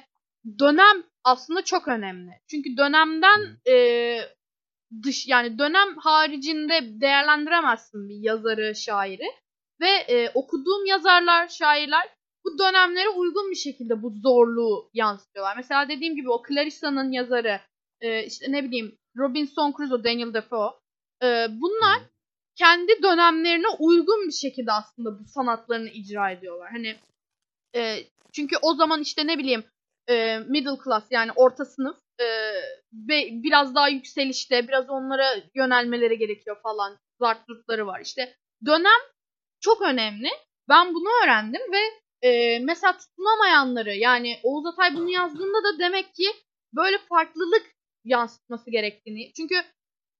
[0.60, 2.32] dönem aslında çok önemli.
[2.52, 4.36] Çünkü dönemden eee,
[5.04, 9.28] dış yani dönem haricinde değerlendiremezsin bir yazarı, şairi.
[9.82, 12.10] Ve eee, okuduğum yazarlar, şairler
[12.45, 15.58] bu dönemlere uygun bir şekilde bu zorluğu yansıtıyorlar.
[15.58, 17.60] Mesela dediğim gibi o Clarissa'nın yazarı,
[18.02, 20.69] eee, işte ne bileyim Robinson Crusoe, Daniel Defoe.
[21.24, 22.00] eee, bunlar
[22.56, 26.69] kendi dönemlerine uygun bir şekilde aslında bu sanatlarını icra ediyorlar.
[26.71, 26.95] Hani
[27.75, 27.97] e,
[28.34, 29.63] çünkü o zaman işte ne bileyim
[30.10, 32.25] e, middle class yani orta sınıf e,
[32.93, 38.01] ve biraz daha yükselişte biraz onlara yönelmeleri gerekiyor falan zartlıkları var.
[38.01, 39.01] İşte dönem
[39.60, 40.29] çok önemli.
[40.69, 46.27] Ben bunu öğrendim ve e, mesela tutunamayanları yani Oğuz Atay bunu yazdığında da demek ki
[46.73, 47.65] böyle farklılık
[48.03, 49.34] yansıtması gerektiğini.
[49.34, 49.55] Çünkü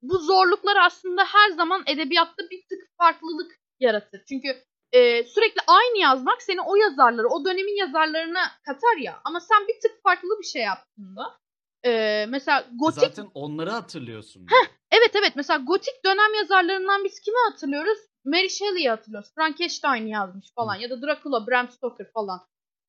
[0.02, 4.22] bu zorluklar aslında her zaman edebiyatta bir tık farklılık yaratır.
[4.30, 9.22] Çünkü e, sürekli aynı yazmak seni o yazarları, o dönemin yazarlarına katar ya.
[9.24, 11.42] Ama sen bir tık farklı bir şey yaptığında
[11.86, 13.04] e, mesela gotik...
[13.04, 14.42] Zaten onları hatırlıyorsun.
[14.42, 18.00] Heh, evet evet mesela gotik dönem yazarlarından biz kimi hatırlıyoruz?
[18.26, 19.32] Mary Shelley'i hatırlıyoruz.
[19.36, 20.82] Frankenstein yazmış falan Hı.
[20.82, 22.40] ya da Dracula, Bram Stoker falan.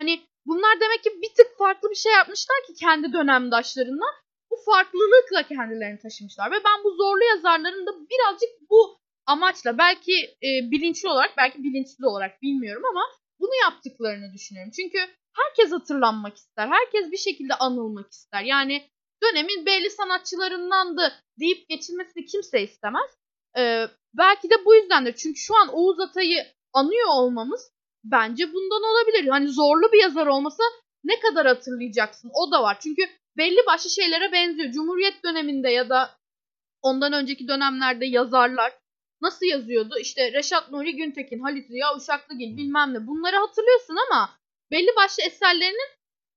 [0.01, 4.15] Hani bunlar demek ki bir tık farklı bir şey yapmışlar ki kendi dönemdaşlarından
[4.51, 6.51] bu farklılıkla kendilerini taşımışlar.
[6.51, 12.07] Ve ben bu zorlu yazarların da birazcık bu amaçla belki e, bilinçli olarak belki bilinçli
[12.07, 13.03] olarak bilmiyorum ama
[13.41, 14.73] bunu yaptıklarını düşünüyorum.
[14.77, 14.99] Çünkü
[15.37, 16.69] herkes hatırlanmak ister.
[16.69, 18.43] Herkes bir şekilde anılmak ister.
[18.43, 18.83] Yani
[19.23, 23.11] dönemin belli sanatçılarındandı deyip geçilmesini kimse istemez.
[23.59, 25.15] Ee, belki de bu yüzdendir.
[25.15, 27.73] Çünkü şu an Oğuz Atay'ı anıyor olmamız
[28.05, 29.29] bence bundan olabilir.
[29.29, 30.63] Hani zorlu bir yazar olmasa
[31.05, 32.79] ne kadar hatırlayacaksın o da var.
[32.81, 33.03] Çünkü
[33.37, 34.71] belli başlı şeylere benziyor.
[34.73, 36.11] Cumhuriyet döneminde ya da
[36.83, 38.73] ondan önceki dönemlerde yazarlar
[39.23, 39.99] nasıl yazıyordu?
[40.01, 44.31] İşte Reşat Nuri Güntekin, Halit Ziya Uşaklıgil bilmem ne bunları hatırlıyorsun ama
[44.71, 45.91] belli başlı eserlerinin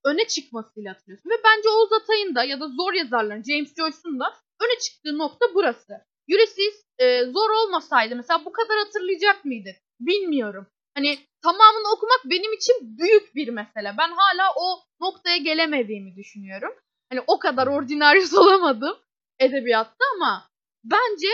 [0.06, 1.30] öne çıkmasıyla hatırlıyorsun.
[1.30, 5.46] Ve bence Oğuz Atay'ın da ya da zor yazarların James Joyce'un da öne çıktığı nokta
[5.54, 5.94] burası.
[6.30, 9.76] Ulysses e, zor olmasaydı mesela bu kadar hatırlayacak mıydık?
[10.00, 10.68] Bilmiyorum.
[10.96, 13.96] Hani tamamını okumak benim için büyük bir mesele.
[13.98, 16.74] Ben hala o noktaya gelemediğimi düşünüyorum.
[17.10, 18.98] Hani o kadar ordinaryus olamadım
[19.40, 20.50] edebiyatta ama
[20.84, 21.28] bence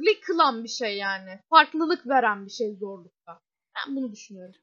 [0.00, 1.40] değerli kılan bir şey yani.
[1.50, 3.40] Farklılık veren bir şey zorlukta.
[3.76, 4.54] Ben bunu düşünüyorum.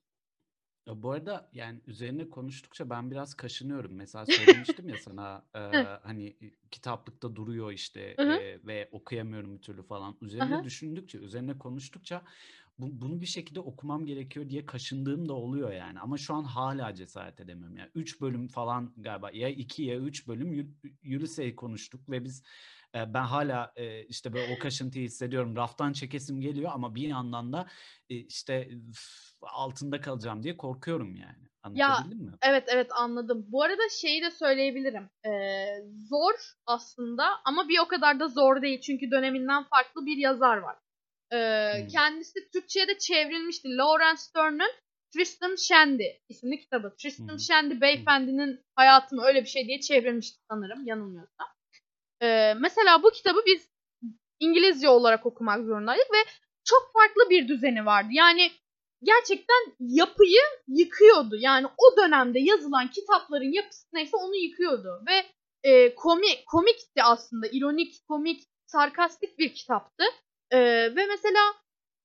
[0.87, 3.95] Ya bu arada yani üzerine konuştukça ben biraz kaşınıyorum.
[3.95, 5.59] Mesela söylemiştim ya sana e,
[6.03, 6.37] hani
[6.71, 10.17] kitaplıkta duruyor işte e, ve okuyamıyorum bir türlü falan.
[10.21, 12.21] Üzerine düşündükçe, üzerine konuştukça
[12.79, 15.99] bu, bunu bir şekilde okumam gerekiyor diye kaşındığım da oluyor yani.
[15.99, 17.77] Ama şu an hala cesaret edemiyorum.
[17.77, 22.43] Yani 3 bölüm falan galiba ya 2 ya 3 bölüm Ulysses'i konuştuk ve biz
[22.95, 23.73] ben hala
[24.07, 25.55] işte böyle o kaşıntıyı hissediyorum.
[25.55, 27.67] Raftan çekesim geliyor ama bir yandan da
[28.09, 28.69] işte
[29.41, 31.47] altında kalacağım diye korkuyorum yani.
[31.63, 32.37] Anlatabildim ya, mi?
[32.41, 33.45] Evet evet anladım.
[33.47, 35.09] Bu arada şeyi de söyleyebilirim.
[35.25, 35.65] Ee,
[36.09, 36.33] zor
[36.65, 38.81] aslında ama bir o kadar da zor değil.
[38.81, 40.75] Çünkü döneminden farklı bir yazar var.
[41.33, 41.87] Ee, hmm.
[41.87, 43.77] Kendisi Türkçe'ye de çevrilmişti.
[43.77, 44.71] Lawrence Stern'ın
[45.13, 46.95] Tristram Shandy isimli kitabı.
[46.97, 47.39] Tristram hmm.
[47.39, 51.47] Shandy beyefendinin hayatımı öyle bir şey diye çevrilmişti sanırım yanılmıyorsam.
[52.21, 53.69] Ee, mesela bu kitabı biz
[54.39, 56.29] İngilizce olarak okumak zorundaydık ve
[56.63, 58.09] çok farklı bir düzeni vardı.
[58.11, 58.51] Yani
[59.03, 61.35] gerçekten yapıyı yıkıyordu.
[61.39, 65.03] Yani o dönemde yazılan kitapların yapısı neyse onu yıkıyordu.
[65.07, 65.25] Ve
[65.63, 67.47] e, komik, komikti aslında.
[67.51, 70.03] ironik, komik, sarkastik bir kitaptı.
[70.51, 70.59] E,
[70.95, 71.53] ve mesela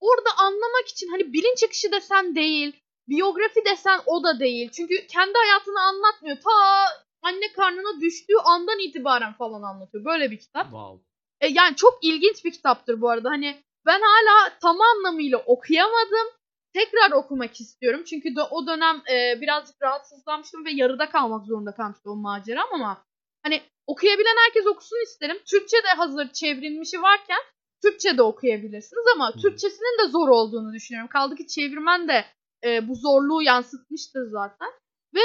[0.00, 2.76] orada anlamak için hani bilinç akışı desen değil,
[3.08, 4.70] biyografi desen o da değil.
[4.70, 6.36] Çünkü kendi hayatını anlatmıyor.
[6.36, 6.86] Ta
[7.22, 10.04] anne karnına düştüğü andan itibaren falan anlatıyor.
[10.04, 10.64] Böyle bir kitap.
[10.64, 11.06] Wow.
[11.40, 13.30] E, yani çok ilginç bir kitaptır bu arada.
[13.30, 13.56] Hani
[13.86, 16.28] ben hala tam anlamıyla okuyamadım.
[16.74, 18.02] Tekrar okumak istiyorum.
[18.04, 23.04] Çünkü de o dönem e, birazcık rahatsızlanmıştım ve yarıda kalmak zorunda kalmıştım o maceram ama
[23.42, 25.38] hani okuyabilen herkes okusun isterim.
[25.46, 27.40] Türkçe de hazır çevrilmişi varken
[27.82, 29.32] Türkçe de okuyabilirsiniz ama.
[29.32, 31.10] Türkçesinin de zor olduğunu düşünüyorum.
[31.10, 32.24] Kaldı ki çevirmen de
[32.64, 34.68] e, bu zorluğu yansıtmıştır zaten.
[35.14, 35.20] Ve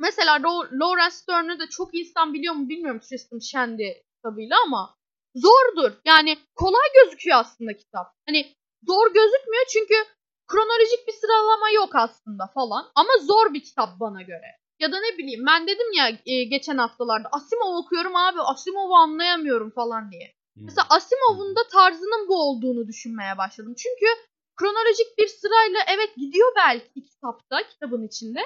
[0.00, 4.96] Mesela Lawrence Stern'ı da çok insan biliyor mu bilmiyorum Tristram Shandy kitabıyla ama
[5.34, 5.92] zordur.
[6.04, 8.06] Yani kolay gözüküyor aslında kitap.
[8.28, 8.54] Hani
[8.86, 9.94] zor gözükmüyor çünkü
[10.48, 12.90] kronolojik bir sıralama yok aslında falan.
[12.94, 14.46] Ama zor bir kitap bana göre.
[14.80, 19.70] Ya da ne bileyim ben dedim ya e, geçen haftalarda Asimov okuyorum abi Asimov'u anlayamıyorum
[19.70, 20.34] falan diye.
[20.56, 20.64] Hmm.
[20.64, 23.74] Mesela Asimov'un da tarzının bu olduğunu düşünmeye başladım.
[23.74, 24.06] Çünkü
[24.56, 28.40] kronolojik bir sırayla evet gidiyor belki kitapta kitabın içinde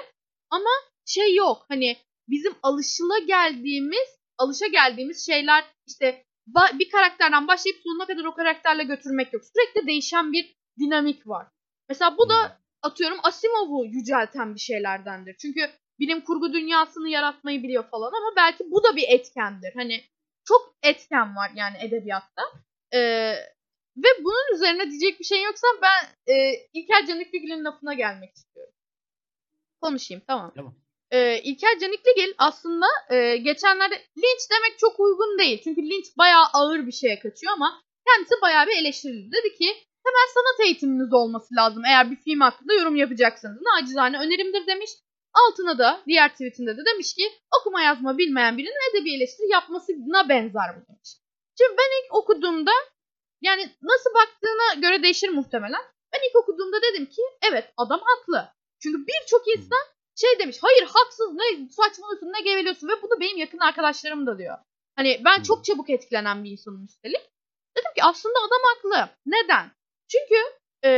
[0.49, 0.69] ama
[1.05, 1.65] şey yok.
[1.69, 6.25] Hani bizim alışıla geldiğimiz, alışa geldiğimiz şeyler işte
[6.73, 9.43] bir karakterden başlayıp sonuna kadar o karakterle götürmek yok.
[9.45, 11.47] Sürekli değişen bir dinamik var.
[11.89, 12.55] Mesela bu da hmm.
[12.81, 15.35] atıyorum Asimov'u yücelten bir şeylerdendir.
[15.41, 19.73] Çünkü bilim kurgu dünyasını yaratmayı biliyor falan ama belki bu da bir etkendir.
[19.75, 20.03] Hani
[20.47, 22.41] çok etken var yani edebiyatta.
[22.93, 23.35] Ee,
[23.97, 28.73] ve bunun üzerine diyecek bir şey yoksa ben e, İlker Canikligil'in lafına gelmek istiyorum.
[29.81, 30.53] Konuşayım tamam.
[30.55, 30.75] Tamam
[31.11, 35.61] e, İlker Canikligil aslında e, geçenlerde linç demek çok uygun değil.
[35.63, 39.31] Çünkü linç bayağı ağır bir şeye kaçıyor ama kendisi bayağı bir eleştirildi.
[39.31, 39.73] Dedi ki
[40.05, 43.61] temel sanat eğitiminiz olması lazım eğer bir film hakkında yorum yapacaksanız.
[43.61, 44.91] Nacizane önerimdir demiş.
[45.33, 50.69] Altına da diğer tweetinde de demiş ki okuma yazma bilmeyen birinin edebi eleştiri yapmasına benzer
[50.75, 51.09] bu demiş.
[51.57, 52.71] Şimdi ben ilk okuduğumda
[53.41, 55.81] yani nasıl baktığına göre değişir muhtemelen.
[56.13, 58.49] Ben ilk okuduğumda dedim ki evet adam haklı.
[58.83, 63.57] Çünkü birçok insan şey demiş hayır haksız ne saçmalıyorsun ne geveliyorsun ve bunu benim yakın
[63.57, 64.57] arkadaşlarım da diyor.
[64.95, 67.21] Hani ben çok çabuk etkilenen bir insanım üstelik.
[67.77, 69.15] Dedim ki aslında adam haklı.
[69.25, 69.71] Neden?
[70.11, 70.35] Çünkü
[70.83, 70.89] e,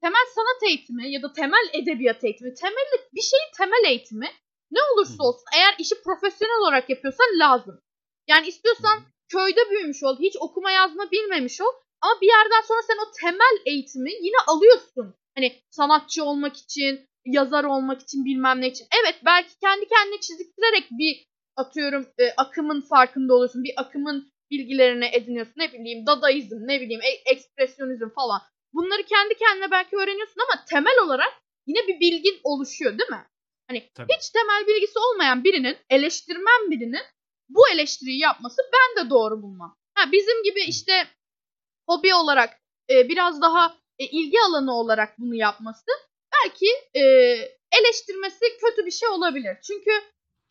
[0.00, 4.30] temel sanat eğitimi ya da temel edebiyat eğitimi, temel bir şeyin temel eğitimi
[4.70, 7.80] ne olursa olsun eğer işi profesyonel olarak yapıyorsan lazım.
[8.28, 12.96] Yani istiyorsan köyde büyümüş ol, hiç okuma yazma bilmemiş ol ama bir yerden sonra sen
[13.06, 15.14] o temel eğitimi yine alıyorsun.
[15.34, 18.86] Hani sanatçı olmak için, yazar olmak için bilmem ne için.
[19.02, 23.64] Evet belki kendi kendine çiziktirerek bir atıyorum e, akımın farkında oluyorsun.
[23.64, 25.54] Bir akımın bilgilerini ediniyorsun.
[25.56, 28.40] Ne bileyim dadaizm, ne bileyim e- ekspresyonizm falan.
[28.72, 31.32] Bunları kendi kendine belki öğreniyorsun ama temel olarak
[31.66, 33.26] yine bir bilgin oluşuyor değil mi?
[33.68, 34.12] Hani Tabii.
[34.18, 37.02] hiç temel bilgisi olmayan birinin, eleştirmen birinin
[37.48, 39.76] bu eleştiriyi yapması ben de doğru bulmam.
[39.94, 40.92] Ha bizim gibi işte
[41.88, 45.90] hobi olarak e, biraz daha e, ilgi alanı olarak bunu yapması
[46.44, 47.02] belki e,
[47.78, 49.56] eleştirmesi kötü bir şey olabilir.
[49.66, 49.90] Çünkü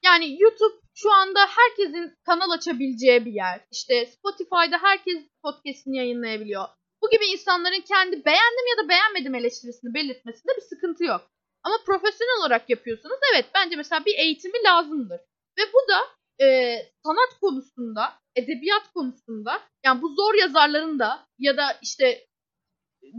[0.06, 3.62] yani YouTube şu anda herkesin kanal açabileceği bir yer.
[3.72, 6.66] İşte Spotify'da herkes podcast'ini yayınlayabiliyor.
[7.02, 11.22] Bu gibi insanların kendi beğendim ya da beğenmedim eleştirisini belirtmesinde bir sıkıntı yok.
[11.64, 15.20] Ama profesyonel olarak yapıyorsanız evet bence mesela bir eğitimi lazımdır.
[15.58, 16.00] Ve bu da
[16.46, 22.28] e, sanat konusunda, edebiyat konusunda yani bu zor yazarların da ya da işte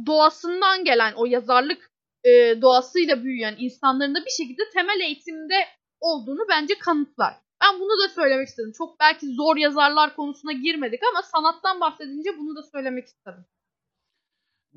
[0.07, 1.90] doğasından gelen o yazarlık
[2.25, 5.55] e, doğasıyla büyüyen insanların da bir şekilde temel eğitimde
[6.01, 7.35] olduğunu bence kanıtlar.
[7.63, 8.73] Ben bunu da söylemek istedim.
[8.79, 13.45] Çok belki zor yazarlar konusuna girmedik ama sanattan bahsedince bunu da söylemek istedim.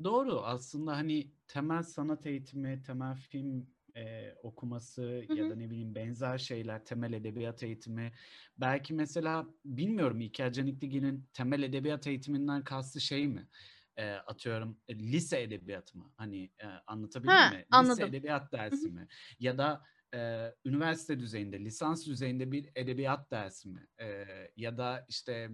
[0.04, 0.40] Doğru.
[0.40, 6.38] Aslında hani temel sanat eğitimi, temel film e, okuması Hı ya da ne bileyim benzer
[6.38, 8.12] şeyler, temel edebiyat eğitimi.
[8.56, 13.48] Belki mesela bilmiyorum İlker Canikligi'nin temel edebiyat eğitiminden kastı şey mi?
[13.96, 16.12] E, atıyorum e, lise edebiyatı mı?
[16.16, 17.66] Hani e, anlatabildim Ha, mi?
[17.70, 18.04] Lise anladım.
[18.04, 19.08] edebiyat dersi mi?
[19.38, 19.82] Ya da
[20.14, 23.86] e, üniversite düzeyinde, lisans düzeyinde bir edebiyat dersi mi?
[24.00, 24.24] E,
[24.56, 25.48] ya da işte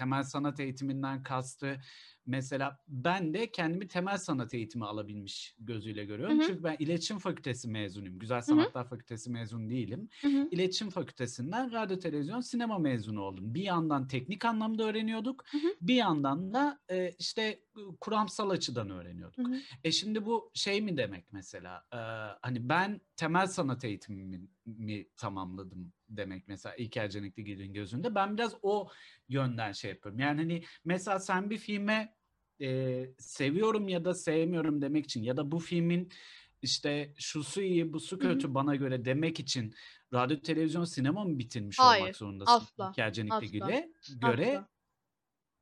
[0.00, 1.80] temel sanat eğitiminden kastı
[2.26, 6.38] mesela ben de kendimi temel sanat eğitimi alabilmiş gözüyle görüyorum.
[6.38, 6.46] Hı hı.
[6.46, 8.18] Çünkü ben iletişim fakültesi mezunuyum.
[8.18, 8.90] Güzel Sanatlar hı hı.
[8.90, 10.08] Fakültesi mezunu değilim.
[10.20, 10.48] Hı hı.
[10.50, 13.54] İletişim fakültesinden radyo, televizyon, sinema mezunu oldum.
[13.54, 15.44] Bir yandan teknik anlamda öğreniyorduk.
[15.50, 15.74] Hı hı.
[15.80, 17.60] Bir yandan da e, işte
[18.00, 19.38] kuramsal açıdan öğreniyorduk.
[19.38, 19.56] Hı hı.
[19.84, 21.84] E şimdi bu şey mi demek mesela?
[21.92, 21.98] E,
[22.42, 28.14] hani ben temel sanat eğitimimi mi tamamladım demek mesela İlker Canikligil'in gözünde.
[28.14, 28.88] Ben biraz o
[29.28, 30.20] yönden şey yapıyorum.
[30.20, 32.14] Yani hani mesela sen bir filme
[32.60, 36.12] e, seviyorum ya da sevmiyorum demek için ya da bu filmin
[36.62, 38.54] işte şusu iyi, busu kötü Hı-hı.
[38.54, 39.74] bana göre demek için
[40.12, 42.52] radyo, televizyon, sinema mı bitirmiş Hayır, olmak zorundasın?
[42.52, 42.88] Asla.
[42.90, 43.88] İlker Canikligil'e
[44.20, 44.68] göre asla.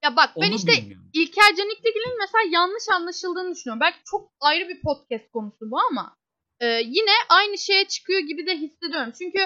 [0.05, 1.11] Ya bak ben işte bilmiyorum.
[1.13, 3.81] İlker Canikligil'in mesela yanlış anlaşıldığını düşünüyorum.
[3.81, 6.17] Belki çok ayrı bir podcast konusu bu ama
[6.61, 9.13] e, yine aynı şeye çıkıyor gibi de hissediyorum.
[9.19, 9.39] Çünkü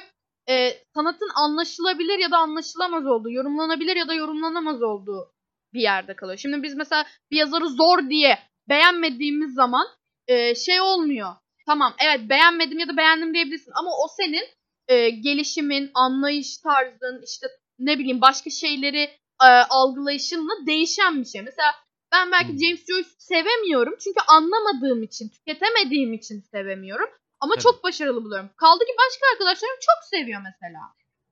[0.48, 5.33] e, sanatın anlaşılabilir ya da anlaşılamaz olduğu, yorumlanabilir ya da yorumlanamaz olduğu
[5.74, 6.38] bir yerde kalıyor.
[6.38, 9.87] Şimdi biz mesela bir yazarı zor diye beğenmediğimiz zaman
[10.26, 11.35] e, şey olmuyor.
[11.66, 14.44] Tamam evet beğenmedim ya da beğendim diyebilirsin ama o senin
[14.88, 17.46] e, gelişimin, anlayış tarzın, işte
[17.78, 19.11] ne bileyim başka şeyleri
[19.42, 21.42] e, algılayışınla değişen bir şey.
[21.42, 21.72] Mesela
[22.12, 22.59] ben belki hmm.
[22.59, 27.09] James Joyce'u sevemiyorum çünkü anlamadığım için, tüketemediğim için sevemiyorum.
[27.42, 27.62] Ama Tabii.
[27.62, 28.50] çok başarılı buluyorum.
[28.57, 30.81] Kaldı ki başka arkadaşlarım çok seviyor mesela.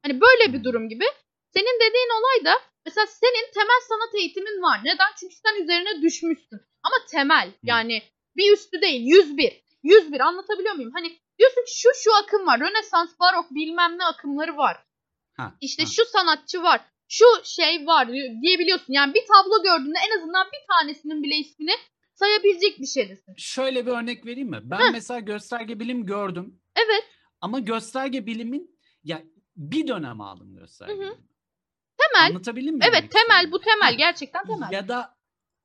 [0.02, 1.04] Hani böyle bir durum gibi.
[1.54, 4.80] Senin dediğin olay da mesela senin temel sanat eğitimin var.
[4.84, 5.10] Neden?
[5.20, 6.60] Çünkü sen üzerine düşmüşsün.
[6.82, 8.02] Ama temel yani
[8.36, 9.62] bir üstü değil 101.
[9.82, 10.92] 101 anlatabiliyor muyum?
[10.94, 12.60] Hani diyorsun ki şu şu akım var.
[12.60, 14.84] Rönesans, barok bilmem ne akımları var.
[15.36, 15.88] Ha, işte ha.
[15.96, 16.80] şu sanatçı var.
[17.08, 18.08] Şu şey var
[18.42, 18.92] diyebiliyorsun.
[18.92, 21.76] Yani bir tablo gördüğünde en azından bir tanesinin bile ismini
[22.20, 23.34] sayabilecek bir şeydesin.
[23.36, 24.60] Şöyle bir örnek vereyim mi?
[24.62, 24.92] Ben Heh.
[24.92, 26.60] mesela gösterge bilim gördüm.
[26.76, 27.04] Evet.
[27.40, 29.22] Ama gösterge bilimin ya
[29.56, 31.14] bir dönem aldım gösterge bilimi.
[31.98, 32.26] Temel.
[32.30, 32.84] Anlatabildim mi?
[32.88, 34.72] Evet temel bu temel gerçekten temel.
[34.72, 35.19] Ya da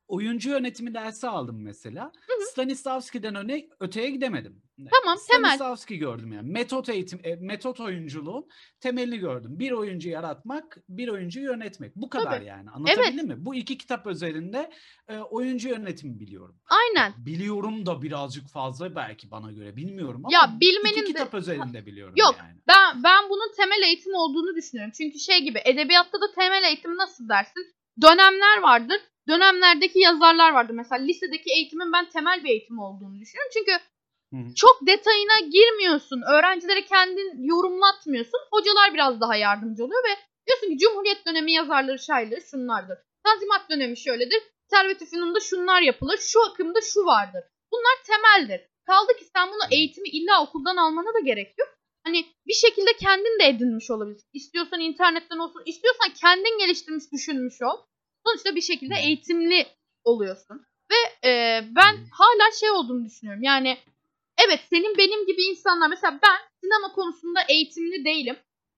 [0.07, 2.03] oyuncu yönetimi dersi aldım mesela.
[2.03, 2.51] Hı hı.
[2.51, 4.61] Stanislavski'den öne öteye gidemedim.
[4.77, 5.49] Tamam temel.
[5.49, 6.51] Stanislavski gördüm yani.
[6.51, 8.47] Metot eğitim, e, metot oyunculuğun
[8.79, 9.59] temelini gördüm.
[9.59, 11.95] Bir oyuncu yaratmak, bir oyuncu yönetmek.
[11.95, 12.45] Bu kadar Tabii.
[12.45, 12.69] yani.
[12.69, 13.37] Anlatabildim evet.
[13.37, 13.45] mi?
[13.45, 14.71] Bu iki kitap özelinde
[15.07, 16.55] e, oyuncu yönetimi biliyorum.
[16.67, 17.13] Aynen.
[17.25, 21.37] Biliyorum da birazcık fazla belki bana göre bilmiyorum ama ya, bilmenin iki kitap de...
[21.37, 22.59] özelinde biliyorum Yok, yani.
[22.67, 24.93] ben ben bunun temel eğitim olduğunu düşünüyorum.
[24.97, 27.75] Çünkü şey gibi edebiyatta da temel eğitim nasıl dersin?
[28.01, 29.01] Dönemler vardır.
[29.27, 30.73] Dönemlerdeki yazarlar vardır.
[30.73, 33.51] Mesela lisedeki eğitimin ben temel bir eğitim olduğunu düşünüyorum.
[33.53, 33.71] Çünkü
[34.55, 36.21] çok detayına girmiyorsun.
[36.33, 38.39] Öğrencilere kendin yorumlatmıyorsun.
[38.51, 40.15] Hocalar biraz daha yardımcı oluyor ve
[40.47, 42.97] diyorsun ki Cumhuriyet dönemi yazarları, şairleri şunlardır.
[43.23, 44.43] Tanzimat dönemi şöyledir.
[44.69, 46.17] Servet-i Fünun'da şunlar yapılır.
[46.17, 47.43] Şu akımda şu vardır.
[47.71, 48.61] Bunlar temeldir.
[48.85, 51.69] Kaldı ki sen bunu eğitimi illa okuldan almana da gerek yok.
[52.05, 54.29] Hani bir şekilde kendin de edinmiş olabilirsin.
[54.33, 57.77] İstiyorsan internetten olsun, istiyorsan kendin geliştirmiş, düşünmüş ol.
[58.25, 59.67] Sonuçta bir şekilde eğitimli
[60.03, 60.65] oluyorsun.
[60.91, 63.43] Ve e, ben hala şey olduğunu düşünüyorum.
[63.43, 63.77] Yani
[64.45, 68.37] evet senin benim gibi insanlar mesela ben sinema konusunda eğitimli değilim.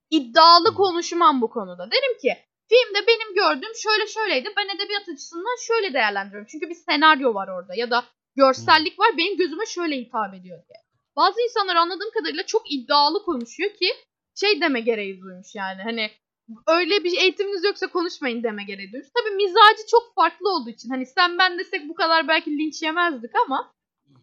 [0.09, 1.91] İddialı konuşmam bu konuda.
[1.91, 2.37] Derim ki
[2.69, 4.53] filmde benim gördüğüm şöyle şöyleydi.
[4.57, 6.47] Ben edebiyat açısından şöyle değerlendiriyorum.
[6.51, 8.05] Çünkü bir senaryo var orada ya da
[8.35, 9.17] görsellik var.
[9.17, 10.86] Benim gözüme şöyle hitap ediyor diye.
[11.17, 13.89] Bazı insanlar anladığım kadarıyla çok iddialı konuşuyor ki
[14.35, 15.81] şey deme gereği duymuş yani.
[15.81, 16.11] Hani
[16.67, 19.09] öyle bir eğitiminiz yoksa konuşmayın deme gereği duymuş.
[19.17, 23.31] Tabii mizacı çok farklı olduğu için hani sen ben desek bu kadar belki linç yemezdik
[23.45, 23.73] ama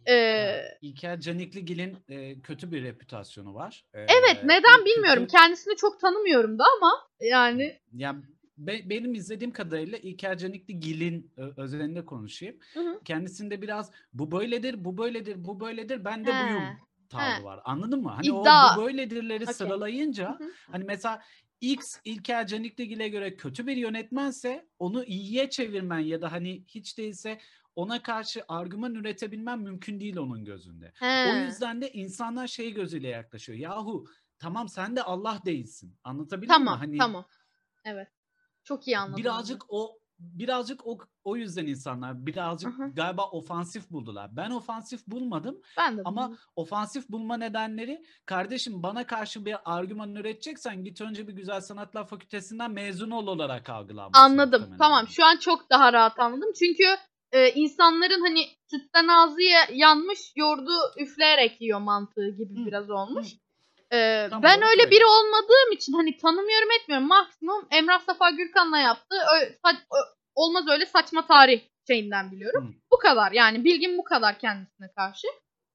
[0.09, 3.85] e, İlker Canikligil'in e, kötü bir reputasyonu var.
[3.95, 5.23] E, evet neden bilmiyorum.
[5.23, 8.17] kötü- Kendisini çok tanımıyorum da ama yani Ya
[8.59, 12.57] be- benim izlediğim kadarıyla İlker Canikligil'in ö- özelinde konuşayım.
[12.75, 13.01] Hı hı.
[13.05, 16.63] Kendisinde biraz bu böyledir, bu böyledir, bu böyledir, ben de He, buyum
[17.09, 17.45] tavrı he.
[17.45, 17.61] var.
[17.65, 18.09] Anladın mı?
[18.11, 18.75] Hani İddia.
[18.75, 19.55] o bu böyledirleri Okey.
[19.55, 20.51] sıralayınca Hı hı.
[20.73, 21.23] hani mesela
[21.61, 27.39] X İlker Canikligil'e göre kötü bir yönetmense onu iyiye çevirmen ya da hani hiç değilse
[27.77, 30.93] ona karşı argüman üretebilmen mümkün değil onun gözünde.
[31.01, 31.45] O He.
[31.47, 33.59] yüzden de insanlar şey gözüyle yaklaşıyor.
[33.59, 34.07] Yahu
[34.39, 35.97] tamam sen de Allah değilsin.
[36.05, 36.55] Anlatabildim mi?
[36.55, 37.27] Tamam Hani tamam.
[37.85, 38.09] Evet.
[38.65, 39.17] Çok iyi anladım.
[39.25, 42.87] birazcık o birazcık o o yüzden insanlar birazcık Aha.
[42.89, 44.37] galiba ofansif buldular.
[44.37, 50.15] Ben ofansif bulmadım Ben de ama bunu- ofansif bulma nedenleri kardeşim bana karşı bir argüman
[50.15, 54.25] üreteceksen git önce bir güzel sanatlar fakültesinden mezun ol olarak algılanması.
[54.25, 54.61] Anladım.
[54.61, 54.79] muhtemelen.
[54.79, 55.09] Tamam.
[55.09, 56.51] Şu an çok daha rahat anladım.
[56.59, 56.85] Çünkü
[57.33, 63.33] e, insanların hani sütten ağzı ya- yanmış yoğurdu üfleyerek yiyor mantığı gibi Hı, biraz olmuş.
[63.35, 63.37] hı.
[63.95, 64.91] E, Tam ben olarak öyle öyle.
[64.91, 67.09] biri olmadığım için hani tanımıyorum etmiyorum.
[67.09, 72.69] Maksimum Emrah Safa Gürkan'la yaptığı ö- sa- ö- olmaz öyle saçma tarih şeyinden biliyorum.
[72.69, 72.73] Hı.
[72.93, 75.27] Bu kadar yani bilgim bu kadar kendisine karşı.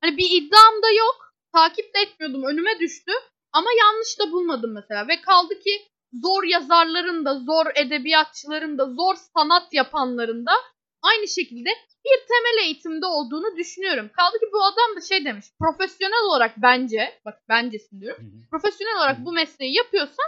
[0.04, 1.34] Hani bir iddiam da yok.
[1.54, 3.12] Takip de etmiyordum önüme düştü.
[3.54, 5.08] Ama yanlış da bulmadım mesela.
[5.08, 5.82] Ve kaldı ki
[6.14, 10.52] zor yazarların da, zor edebiyatçıların da, zor sanat yapanların da
[11.02, 11.70] aynı şekilde
[12.06, 14.10] bir temel eğitimde olduğunu düşünüyorum.
[14.18, 15.46] Kaldı ki bu adam da şey demiş.
[15.60, 18.48] Profesyonel olarak bence, bak bencesin diyorum.
[18.52, 20.26] Profesyonel olarak bu mesleği yapıyorsan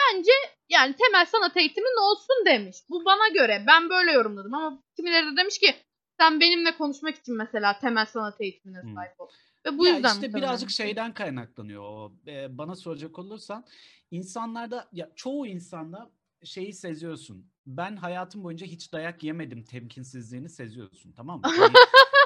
[0.00, 0.32] bence
[0.68, 2.76] yani temel sanat eğitimin olsun demiş.
[2.90, 3.64] Bu bana göre.
[3.66, 5.74] Ben böyle yorumladım ama kimileri de demiş ki
[6.20, 9.28] sen benimle konuşmak için mesela temel sanat eğitimine sahip ol.
[9.66, 12.10] Ve bu ya yüzden işte birazcık şeyden kaynaklanıyor.
[12.26, 13.64] Ee, bana soracak olursan
[14.10, 16.10] insanlarda ya çoğu insanda
[16.44, 17.50] şeyi seziyorsun.
[17.66, 21.46] Ben hayatım boyunca hiç dayak yemedim temkinsizliğini seziyorsun tamam mı?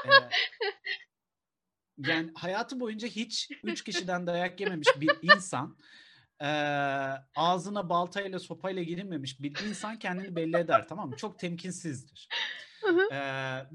[0.05, 0.29] Hani, e,
[1.97, 5.77] yani hayatı boyunca hiç üç kişiden dayak yememiş bir insan
[6.41, 6.47] e,
[7.35, 11.15] ağzına baltayla sopayla girilmemiş bir insan kendini belli eder tamam mı?
[11.17, 12.29] Çok temkinsizdir.
[12.81, 13.13] Hı hı.
[13.13, 13.19] E,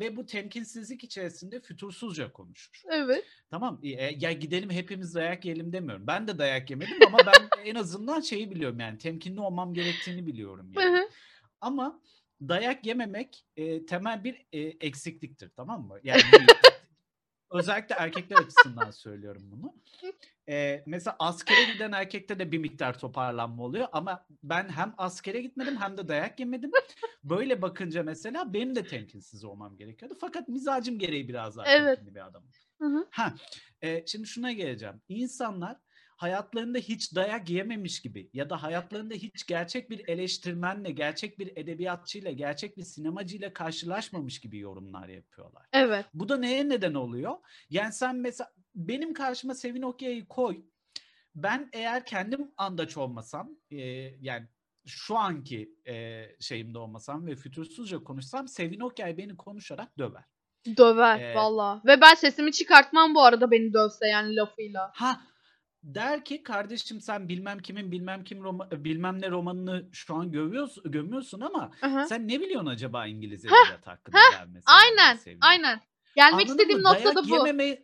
[0.00, 2.82] ve bu temkinsizlik içerisinde fütursuzca konuşur.
[2.90, 3.24] Evet.
[3.50, 3.88] Tamam e,
[4.18, 6.06] ya gidelim hepimiz dayak yiyelim demiyorum.
[6.06, 10.72] Ben de dayak yemedim ama ben en azından şeyi biliyorum yani temkinli olmam gerektiğini biliyorum
[10.72, 10.84] yani.
[11.60, 12.00] Ama
[12.40, 15.98] dayak yememek e, temel bir e, eksikliktir tamam mı?
[16.04, 16.46] Yani bir-
[17.50, 19.74] özellikle erkekler açısından söylüyorum bunu.
[20.48, 25.76] E, mesela askere giden erkekte de bir miktar toparlanma oluyor ama ben hem askere gitmedim
[25.76, 26.70] hem de dayak yemedim.
[27.24, 30.16] Böyle bakınca mesela benim de temkinsiz olmam gerekiyordu.
[30.20, 31.96] Fakat mizacım gereği biraz daha Evet.
[31.96, 32.48] temkinli bir adamım.
[32.80, 33.06] Hı hı.
[33.10, 33.34] Ha,
[33.82, 35.02] e, şimdi şuna geleceğim.
[35.08, 35.76] İnsanlar
[36.18, 42.30] hayatlarında hiç dayak yememiş gibi ya da hayatlarında hiç gerçek bir eleştirmenle, gerçek bir edebiyatçıyla,
[42.30, 45.66] gerçek bir sinemacıyla karşılaşmamış gibi yorumlar yapıyorlar.
[45.72, 46.06] Evet.
[46.14, 47.36] Bu da neye neden oluyor?
[47.70, 50.62] Yani sen mesela benim karşıma Sevin Okya'yı koy.
[51.34, 53.80] Ben eğer kendim andaç olmasam, e,
[54.20, 54.46] yani
[54.86, 60.24] şu anki e, şeyimde olmasam ve fütursuzca konuşsam Sevin Okyay beni konuşarak döver.
[60.76, 61.82] Döver Ee, valla.
[61.86, 64.90] Ve ben sesimi çıkartmam bu arada beni dövse yani lafıyla.
[64.94, 65.20] Ha
[65.94, 70.92] der ki kardeşim sen bilmem kimin bilmem kim roma, bilmem ne romanını şu an gömüyorsun,
[70.92, 72.06] gömüyorsun ama hı.
[72.08, 75.18] sen ne biliyorsun acaba İngiliz edebiyat hakkında der mesela bana Aynen.
[75.40, 75.80] Aynen.
[76.16, 77.34] Gelmek Anladın istediğim nokta da bu.
[77.34, 77.82] Yememe,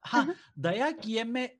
[0.00, 0.26] ha,
[0.56, 1.58] dayak yeme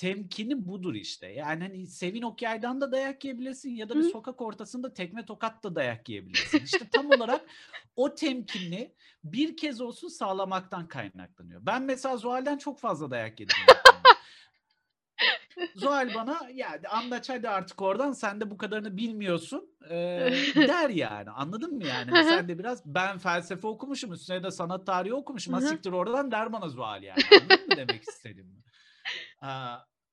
[0.00, 1.26] temkini budur işte.
[1.26, 4.08] Yani hani Sevin Okyay'dan da dayak yiyebilirsin ya da bir Hı.
[4.08, 6.64] sokak ortasında tekme tokat da dayak yiyebilirsin.
[6.64, 7.44] İşte tam olarak
[7.96, 11.66] o temkinli bir kez olsun sağlamaktan kaynaklanıyor.
[11.66, 13.56] Ben mesela Zuhal'den çok fazla dayak yedim.
[15.76, 19.76] Zuhal bana ya anlaç hadi artık oradan sen de bu kadarını bilmiyorsun.
[19.90, 19.94] e,
[20.54, 21.30] der yani.
[21.30, 22.10] Anladın mı yani?
[22.24, 25.54] Sen de biraz ben felsefe okumuşum üstüne de sanat tarihi okumuşum.
[25.54, 27.20] Ha siktir oradan der bana Zuhal yani.
[27.40, 28.62] Anladın mı demek istedim?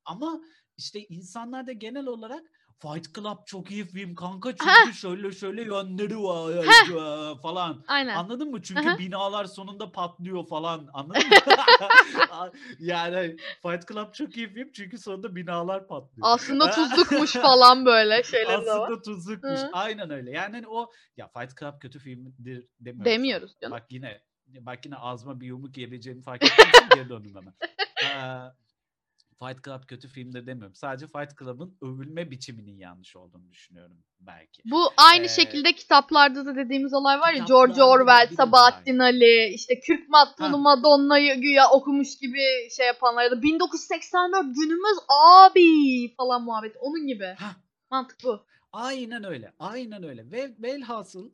[0.06, 0.42] ama
[0.78, 2.44] işte insanlar da genel olarak
[2.80, 4.94] Fight Club çok iyi film kanka çünkü Heh.
[4.94, 7.42] şöyle şöyle yönleri var Heh.
[7.42, 7.84] falan.
[7.88, 8.16] Aynen.
[8.16, 8.62] Anladın mı?
[8.62, 8.98] Çünkü Aha.
[8.98, 10.90] binalar sonunda patlıyor falan.
[10.94, 11.36] Anladın mı?
[12.80, 16.28] yani Fight Club çok iyi film çünkü sonunda binalar patlıyor.
[16.28, 19.04] Aslında tuzlukmuş falan böyle şeyler Aslında var.
[19.06, 19.60] tuzlukmuş.
[19.60, 19.70] Hı.
[19.74, 20.32] Aynen öyle.
[20.32, 23.06] Yani hani o ya Fight Club kötü filmdir demiyoruz.
[23.06, 23.78] Demiyoruz canım.
[23.78, 26.66] Bak yine bak yine ağzıma bir yumruk yiyeceğimi fark ettim.
[26.96, 27.54] geri döndüm hemen.
[28.04, 28.08] Ee,
[29.40, 30.76] Fight Club kötü filmdir demiyorum.
[30.76, 34.62] Sadece Fight Club'ın övülme biçiminin yanlış olduğunu düşünüyorum belki.
[34.66, 39.80] Bu aynı ee, şekilde kitaplarda da dediğimiz olay var ya George Orwell, Sabahattin Ali, işte
[39.80, 46.76] Kürk Matmalı Madonna'yı güya okumuş gibi şey yapanlar ya da 1984 günümüz abi falan muhabbet
[46.80, 47.36] onun gibi.
[47.40, 47.54] Hah.
[47.92, 48.46] Mantık bu.
[48.74, 49.54] Aynen öyle.
[49.60, 50.32] Aynen öyle.
[50.32, 51.32] Ve velhasıl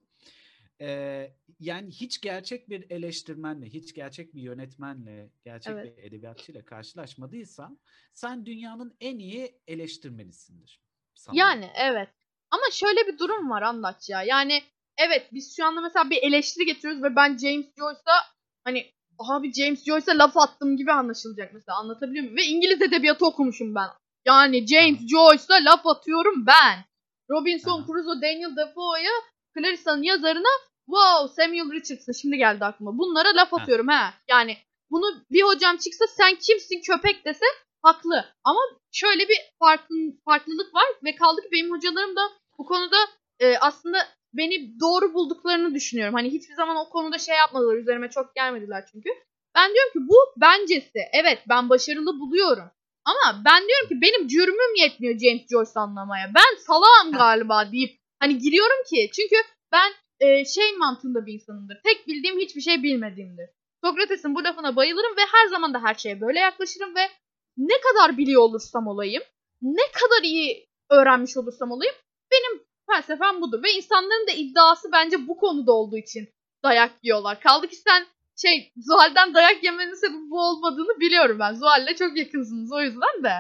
[0.80, 5.98] Eee, yani hiç gerçek bir eleştirmenle, hiç gerçek bir yönetmenle, gerçek Evet.
[5.98, 7.80] bir edebiyatçıyla karşılaşmadıysan
[8.14, 10.82] sen dünyanın en iyi eleştirmenisindir
[11.16, 11.40] sanırım.
[11.40, 12.10] Yani evet.
[12.52, 14.24] Ama şöyle bir durum var anlat ya.
[14.24, 14.62] Yani
[14.98, 18.18] evet biz şu anda mesela bir eleştiri getiriyoruz ve ben James Joyce'a
[18.64, 22.38] hani abi James Joyce'a laf attım gibi anlaşılacak mesela anlatabiliyor muyum?
[22.38, 23.88] Ve İngiliz edebiyatı okumuşum ben.
[24.26, 25.00] Yani James.
[25.00, 26.86] Joyce'a laf atıyorum ben.
[27.30, 27.88] Robinson Aha.
[27.88, 29.12] Crusoe, Daniel Defoe'ya
[29.58, 30.50] Clarissa'nın yazarına
[30.86, 32.98] wow Samuel Richardson şimdi geldi aklıma.
[32.98, 34.14] Bunlara laf atıyorum ha.
[34.30, 34.58] Yani
[34.92, 37.46] bunu bir hocam çıksa sen kimsin köpek dese
[37.82, 38.26] haklı.
[38.44, 38.60] Ama
[38.92, 42.22] şöyle bir farkın, farklılık var ve kaldı ki benim hocalarım da
[42.58, 42.98] bu konuda
[43.40, 43.98] e, aslında
[44.34, 46.16] beni doğru bulduklarını düşünüyorum.
[46.16, 49.10] Hani hiçbir zaman o konuda şey yapmadılar üzerime çok gelmediler çünkü.
[49.56, 51.00] Ben diyorum ki bu bencesi.
[51.14, 52.72] Evet ben başarılı buluyorum.
[53.06, 56.32] Ama ben diyorum ki benim cürmüm yetmiyor James Joyce anlamaya.
[56.36, 59.12] Ben salağım galiba deyip hani giriyorum ki.
[59.16, 59.36] Çünkü
[59.72, 61.78] ben e, şey mantığında bir insanımdır.
[61.84, 63.50] Tek bildiğim hiçbir şey bilmediğimdir.
[63.84, 67.10] Sokrates'in bu lafına bayılırım ve her zaman da her şeye böyle yaklaşırım ve
[67.58, 69.24] ne kadar biliyor olursam olayım,
[69.62, 71.96] ne kadar iyi öğrenmiş olursam olayım
[72.32, 73.64] benim felsefem budur.
[73.64, 76.30] Ve insanların da iddiası bence bu konuda olduğu için
[76.64, 77.40] dayak yiyorlar.
[77.40, 78.06] Kaldı ki sen
[78.42, 81.54] şey Zuhal'den dayak yemenin sebebi bu olmadığını biliyorum ben.
[81.54, 83.34] Zuhal'le çok yakınsınız o yüzden de.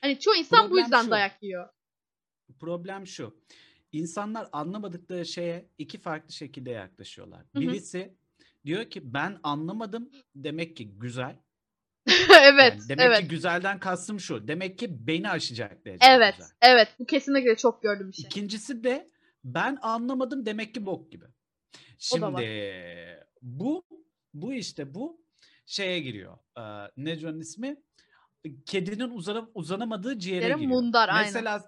[0.00, 1.10] Hani çoğu insan Problem bu yüzden şu.
[1.10, 1.68] dayak yiyor.
[2.60, 3.34] Problem şu
[3.94, 7.40] insanlar anlamadıkları şeye iki farklı şekilde yaklaşıyorlar.
[7.40, 7.60] Hı hı.
[7.60, 8.14] Birisi
[8.64, 11.36] diyor ki ben anlamadım demek ki güzel.
[12.42, 12.74] evet.
[12.78, 13.20] Yani demek evet.
[13.20, 14.48] ki güzelden kastım şu.
[14.48, 16.34] Demek ki beni aşacak derecede Evet.
[16.36, 16.50] Güzel.
[16.62, 16.88] Evet.
[16.98, 18.24] Bu kesinlikle çok gördüğüm bir şey.
[18.24, 19.10] İkincisi de
[19.44, 21.24] ben anlamadım demek ki bok gibi.
[21.98, 22.48] Şimdi
[23.42, 23.84] bu
[24.34, 25.24] bu işte bu
[25.66, 26.38] şeye giriyor.
[26.58, 27.76] Ee, ne ismi?
[28.66, 30.80] Kedinin uzanam, uzanamadığı ciğere Derim giriyor.
[30.80, 31.64] Mundar, Mesela aynen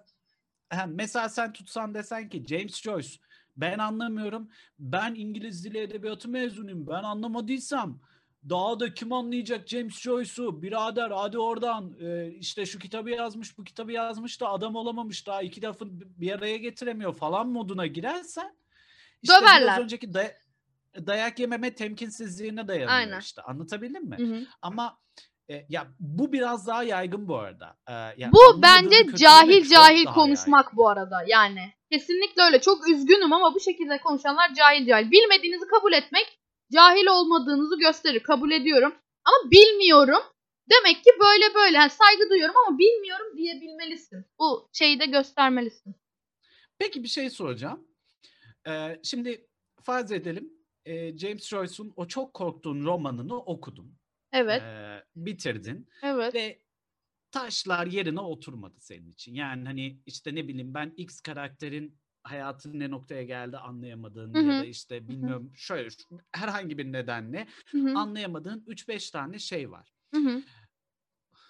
[0.87, 3.09] mesela sen tutsan desen ki James Joyce
[3.57, 4.51] ben anlamıyorum.
[4.79, 6.87] Ben İngiliz dili edebiyatı mezunuyum.
[6.87, 8.01] Ben anlamadıysam
[8.49, 10.63] daha da kim anlayacak James Joyce'u?
[10.63, 15.43] Birader hadi oradan e, işte şu kitabı yazmış bu kitabı yazmış da adam olamamış daha
[15.43, 18.57] iki lafın bir araya getiremiyor falan moduna girersen
[19.23, 19.63] işte Döverler.
[19.63, 20.35] biraz önceki day-
[21.07, 23.21] dayak yememe temkinsizliğine dayanıyor Aynen.
[23.21, 24.17] işte anlatabildim mi?
[24.19, 24.47] Hı hı.
[24.63, 24.99] Ama
[25.51, 27.77] e, ya bu biraz daha yaygın bu arada.
[27.89, 30.77] E, yani bu bence cahil cahil konuşmak yaygın.
[30.77, 31.73] bu arada yani.
[31.93, 32.61] Kesinlikle öyle.
[32.61, 35.11] Çok üzgünüm ama bu şekilde konuşanlar cahil cahil.
[35.11, 36.41] Bilmediğinizi kabul etmek
[36.73, 38.23] cahil olmadığınızı gösterir.
[38.23, 38.95] Kabul ediyorum.
[39.25, 40.23] Ama bilmiyorum.
[40.71, 41.77] Demek ki böyle böyle.
[41.77, 44.25] Yani saygı duyuyorum ama bilmiyorum diyebilmelisin.
[44.39, 45.95] Bu şeyi de göstermelisin.
[46.79, 47.89] Peki bir şey soracağım.
[48.69, 49.47] Ee, şimdi
[49.83, 50.53] farz edelim
[50.85, 53.99] e, James Joyce'un o çok korktuğun romanını okudum.
[54.37, 54.63] Evet.
[54.63, 56.35] Eee, bitirdin Evet.
[56.35, 56.63] ve
[57.31, 59.35] taşlar yerine oturmadı senin için.
[59.35, 64.59] Yani hani işte ne bileyim ben X karakterin hayatı ne noktaya geldi anlayamadığın Hı ya
[64.59, 65.89] da işte bilmiyorum şöyle
[66.33, 67.95] herhangi bir nedenle Hı hı.
[67.95, 69.95] anlayamadığın 3-5 tane şey var.
[70.15, 70.43] Hı hı.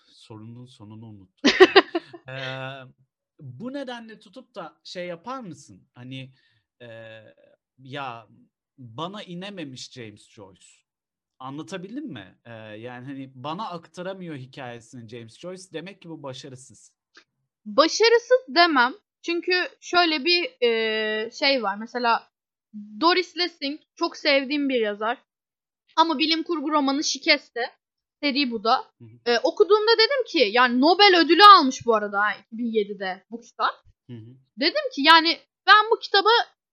[0.04, 1.50] Sorunun sonunu unuttum.
[2.28, 2.82] Eee,
[3.40, 5.88] bu nedenle tutup da şey yapar mısın?
[5.94, 6.32] Hani
[6.80, 7.34] eee,
[7.78, 8.28] ya
[8.78, 10.66] bana inememiş James Joyce.
[11.38, 12.38] Anlatabildim mi?
[12.44, 15.62] Ee, yani hani bana aktaramıyor hikayesini James Joyce.
[15.72, 16.92] Demek ki bu başarısız.
[17.64, 18.94] Başarısız demem.
[19.22, 21.76] Çünkü şöyle bir e, şey var.
[21.76, 22.28] Mesela
[23.00, 25.18] Doris Lessing çok sevdiğim bir yazar.
[25.96, 27.60] Ama bilim kurgu romanı Şikeste.
[28.22, 28.84] Seri bu da.
[29.26, 32.20] E, okuduğumda dedim ki yani Nobel ödülü almış bu arada
[32.52, 33.74] 2007'de bu kitap.
[34.10, 34.36] Hı hı.
[34.60, 36.28] Dedim ki yani ben bu kitaba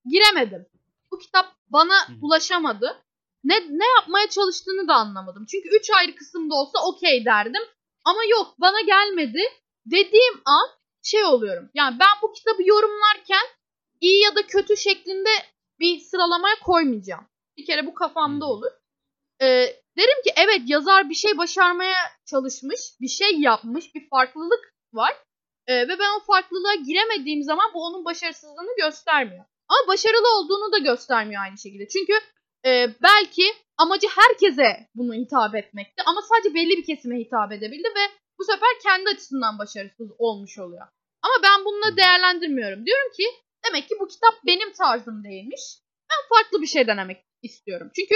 [0.06, 0.66] giremedim.
[1.12, 2.18] Bu kitap bana hı hı.
[2.22, 3.04] ulaşamadı
[3.44, 5.46] ne, ne yapmaya çalıştığını da anlamadım.
[5.46, 7.64] Çünkü 3 ayrı kısımda olsa okey derdim.
[8.06, 9.42] Ama yok bana gelmedi.
[9.86, 10.70] Dediğim an
[11.04, 11.70] şey oluyorum.
[11.74, 13.46] Yani ben bu kitabı yorumlarken
[14.02, 15.30] iyi ya da kötü şeklinde
[15.80, 17.28] bir sıralamaya koymayacağım.
[17.58, 18.72] Bir kere bu kafamda olur.
[19.42, 19.46] Ee,
[19.98, 25.14] derim ki evet yazar bir şey başarmaya çalışmış, bir şey yapmış, bir farklılık var.
[25.68, 29.46] Ee, ve ben o farklılığa giremediğim zaman bu onun başarısızlığını göstermiyor.
[29.68, 31.88] Ama başarılı olduğunu da göstermiyor aynı şekilde.
[31.88, 32.14] Çünkü
[32.66, 33.44] e, belki
[33.78, 38.70] amacı herkese bunu hitap etmekti ama sadece belli bir kesime hitap edebildi ve bu sefer
[38.84, 40.88] kendi açısından başarısız olmuş oluyor.
[41.22, 42.86] Ama ben bunu değerlendirmiyorum.
[42.86, 43.26] Diyorum ki
[43.68, 45.62] demek ki bu kitap benim tarzım değilmiş.
[46.12, 47.92] Ben farklı bir şey denemek istiyorum.
[47.96, 48.16] Çünkü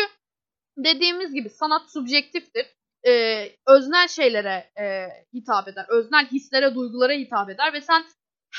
[0.78, 2.66] dediğimiz gibi sanat subjektiftir.
[3.08, 5.86] Ee, öznel şeylere e, hitap eder.
[5.90, 8.06] Öznel hislere, duygulara hitap eder ve sen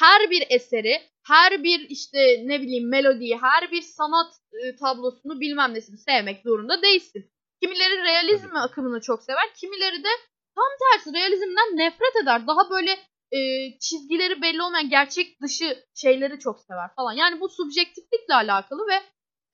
[0.01, 5.75] her bir eseri, her bir işte ne bileyim melodiyi, her bir sanat e, tablosunu bilmem
[5.75, 7.31] nesini sevmek zorunda değilsin.
[7.63, 10.09] Kimileri realizm akımını çok sever, kimileri de
[10.55, 12.47] tam tersi realizmden nefret eder.
[12.47, 12.91] Daha böyle
[13.33, 13.39] e,
[13.79, 17.13] çizgileri belli olmayan gerçek dışı şeyleri çok sever falan.
[17.13, 19.03] Yani bu subjektiflikle alakalı ve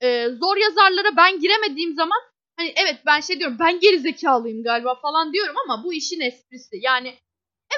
[0.07, 2.19] e, zor yazarlara ben giremediğim zaman
[2.57, 6.75] hani evet ben şey diyorum ben geri zekalıyım galiba falan diyorum ama bu işin esprisi.
[6.81, 7.13] Yani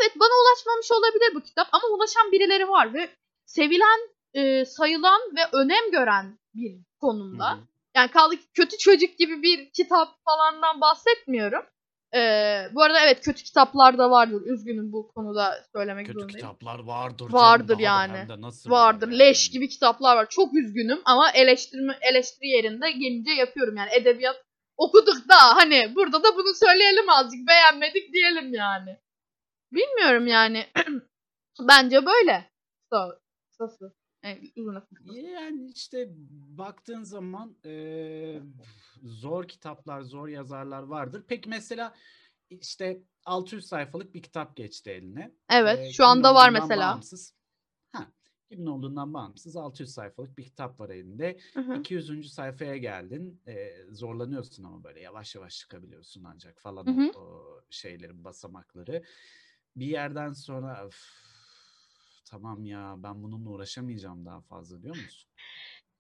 [0.02, 3.10] evet bana ulaşmamış olabilir bu kitap ama ulaşan birileri var ve
[3.46, 4.00] sevilen,
[4.34, 7.52] e, sayılan ve önem gören bir konumda.
[7.52, 7.68] Hı-hı.
[7.96, 11.66] Yani kaldı ki kötü çocuk gibi bir kitap falandan bahsetmiyorum.
[12.16, 14.42] Ee, bu arada evet kötü kitaplar da vardır.
[14.46, 16.42] Üzgünüm bu konuda söylemek kötü zorundayım.
[16.42, 17.34] Kötü kitaplar vardır.
[17.34, 18.30] Vardır yani.
[18.30, 19.08] Da, nasıl vardır.
[19.08, 19.20] Yani?
[19.20, 20.30] Leş gibi kitaplar var.
[20.30, 24.44] Çok üzgünüm ama eleştirme eleştiri yerinde gelince yapıyorum yani edebiyat
[24.78, 28.98] okuduk da hani burada da bunu söyleyelim azıcık beğenmedik diyelim yani.
[29.72, 30.66] Bilmiyorum yani.
[31.68, 32.52] Bence böyle.
[32.94, 32.98] So,
[33.58, 33.94] sosu.
[34.24, 36.08] Yani işte
[36.58, 38.42] baktığın zaman e,
[39.04, 41.24] zor kitaplar, zor yazarlar vardır.
[41.28, 41.96] Peki mesela
[42.50, 45.36] işte 600 sayfalık bir kitap geçti eline.
[45.50, 46.92] Evet, e, şu anda var mesela.
[46.92, 47.34] Bağımsız,
[47.92, 48.12] ha,
[48.50, 51.40] kimin olduğundan bağımsız 600 sayfalık bir kitap var elinde.
[51.54, 51.80] Hı hı.
[51.80, 52.34] 200.
[52.34, 53.42] sayfaya geldin.
[53.48, 57.12] E, zorlanıyorsun ama böyle yavaş yavaş çıkabiliyorsun ancak falan hı hı.
[57.16, 59.04] O, o şeylerin basamakları.
[59.78, 60.90] Bir yerden sonra
[62.32, 65.30] tamam ya ben bununla uğraşamayacağım daha fazla diyor musun?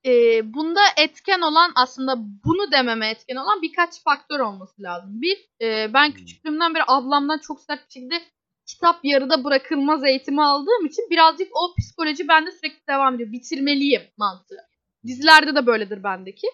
[0.06, 5.22] Ee, bunda etken olan aslında bunu dememe etken olan birkaç faktör olması lazım.
[5.22, 8.22] Bir, e, ben küçüklüğümden beri ablamdan çok sert bir şekilde
[8.66, 13.32] kitap yarıda bırakılmaz eğitimi aldığım için birazcık o psikoloji bende sürekli devam ediyor.
[13.32, 14.60] Bitirmeliyim mantığı.
[15.06, 16.48] Dizilerde de böyledir bendeki.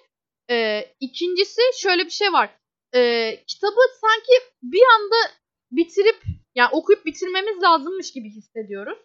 [0.49, 2.49] Ee, ikincisi şöyle bir şey var.
[2.95, 4.31] Ee, kitabı sanki
[4.63, 5.15] bir anda
[5.71, 6.23] bitirip
[6.55, 8.97] yani okuyup bitirmemiz lazımmış gibi hissediyoruz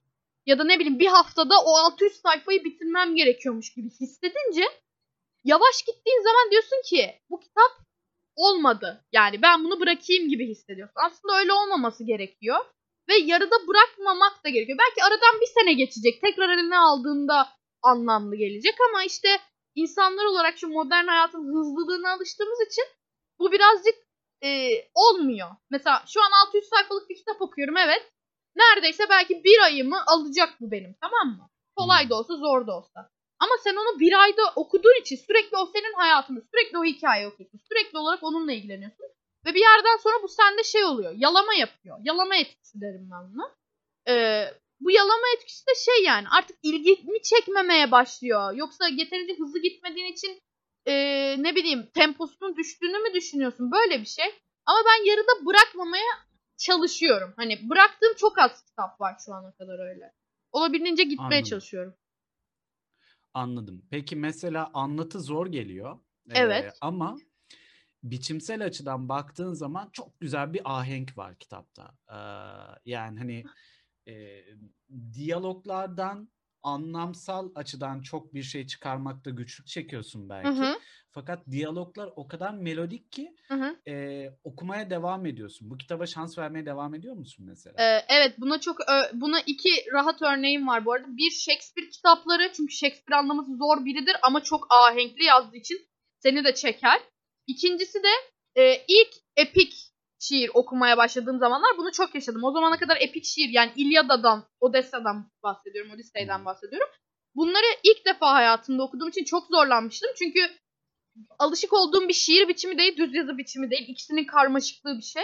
[0.47, 4.65] ya da ne bileyim bir haftada o 600 sayfayı bitirmem gerekiyormuş gibi hissedince
[5.45, 7.89] yavaş gittiğin zaman diyorsun ki bu kitap
[8.37, 9.05] olmadı.
[9.13, 10.95] Yani ben bunu bırakayım gibi hissediyorsun.
[11.07, 12.59] Aslında öyle olmaması gerekiyor.
[13.09, 14.79] Ve yarıda bırakmamak da gerekiyor.
[14.79, 16.21] Belki aradan bir sene geçecek.
[16.21, 17.49] Tekrar eline aldığında
[17.83, 19.29] anlamlı gelecek ama işte
[19.75, 22.85] insanlar olarak şu modern hayatın hızlılığına alıştığımız için
[23.39, 23.95] bu birazcık
[24.45, 25.49] e, olmuyor.
[25.71, 28.13] Mesela şu an 600 sayfalık bir kitap okuyorum evet
[28.57, 31.51] neredeyse belki bir ayımı alacak bu benim tamam mı?
[31.77, 32.11] Kolay hmm.
[32.11, 33.11] da olsa zor da olsa.
[33.41, 37.61] Ama sen onu bir ayda okuduğun için sürekli o senin hayatını, sürekli o hikayeyi okuyorsun.
[37.69, 39.07] Sürekli olarak onunla ilgileniyorsun.
[39.47, 41.13] Ve bir yerden sonra bu sende şey oluyor.
[41.17, 41.99] Yalama yapıyor.
[42.05, 43.57] Yalama etkisi derim ben buna.
[44.09, 44.45] Ee,
[44.81, 48.53] bu yalama etkisi de şey yani artık ilgimi çekmemeye başlıyor.
[48.55, 50.43] Yoksa yeterince hızlı gitmediğin için
[50.87, 50.95] e,
[51.39, 53.71] ne bileyim temposunun düştüğünü mü düşünüyorsun?
[53.73, 54.27] Böyle bir şey.
[54.67, 57.33] Ama ben yarıda bırakmamaya çalışıyorum.
[57.37, 60.13] Hani bıraktığım çok az kitap var şu ana kadar öyle.
[60.53, 61.45] Olabildiğince gitmeye Anladım.
[61.45, 61.95] çalışıyorum.
[63.35, 63.83] Anladım.
[63.91, 65.99] Peki mesela anlatı zor geliyor.
[66.31, 66.65] Evet.
[66.65, 67.19] Ee, ama
[68.03, 71.95] biçimsel açıdan baktığın zaman çok güzel bir ahenk var kitapta.
[72.09, 72.17] Ee,
[72.85, 73.45] yani hani
[74.09, 74.45] e,
[75.13, 76.29] diyaloglardan
[76.63, 80.49] anlamsal açıdan çok bir şey çıkarmakta güçlük çekiyorsun belki.
[80.49, 80.79] Hı hı.
[81.11, 83.91] Fakat diyaloglar o kadar melodik ki hı hı.
[83.91, 85.71] E, okumaya devam ediyorsun.
[85.71, 87.75] Bu kitaba şans vermeye devam ediyor musun mesela?
[87.79, 88.77] Ee, evet buna çok
[89.13, 91.17] buna iki rahat örneğim var bu arada.
[91.17, 95.79] Bir Shakespeare kitapları çünkü Shakespeare anlaması zor biridir ama çok ahenkli yazdığı için
[96.19, 97.01] seni de çeker.
[97.47, 98.13] İkincisi de
[98.63, 99.88] e, ilk epik
[100.19, 102.45] şiir okumaya başladığım zamanlar bunu çok yaşadım.
[102.45, 106.89] O zamana kadar epik şiir yani İlyada'dan, Odessa'dan bahsediyorum, Odissey'den bahsediyorum.
[107.35, 110.11] Bunları ilk defa hayatımda okuduğum için çok zorlanmıştım.
[110.19, 110.41] Çünkü
[111.39, 113.89] alışık olduğum bir şiir biçimi değil, düz yazı biçimi değil.
[113.89, 115.23] İkisinin karmaşıklığı bir şey.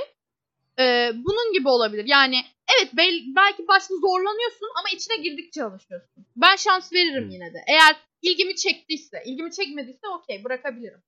[0.78, 2.04] Ee, bunun gibi olabilir.
[2.06, 2.36] Yani
[2.76, 6.26] evet bel- belki başta zorlanıyorsun ama içine girdikçe alışıyorsun.
[6.36, 7.58] Ben şans veririm yine de.
[7.68, 11.02] Eğer ilgimi çektiyse, ilgimi çekmediyse okey bırakabilirim.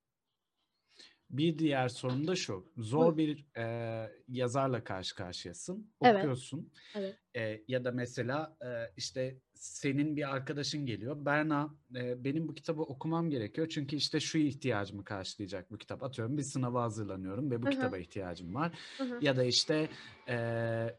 [1.37, 2.66] Bir diğer sorun da şu.
[2.76, 5.91] Zor bir e, yazarla karşı karşıyasın.
[6.03, 6.16] Evet.
[6.16, 6.72] Okuyorsun.
[6.95, 7.16] Evet.
[7.37, 11.24] E, ya da mesela e, işte senin bir arkadaşın geliyor.
[11.24, 13.68] Berna e, benim bu kitabı okumam gerekiyor.
[13.68, 16.03] Çünkü işte şu ihtiyacımı karşılayacak bu kitap.
[16.03, 17.74] Atıyorum bir sınava hazırlanıyorum ve bu Hı hı.
[17.74, 18.78] kitaba ihtiyacım var.
[18.99, 19.18] Hı hı.
[19.22, 19.89] Ya da işte
[20.28, 20.37] e,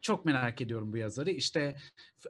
[0.02, 1.32] çok merak ediyorum bu yazarı.
[1.32, 1.76] İşte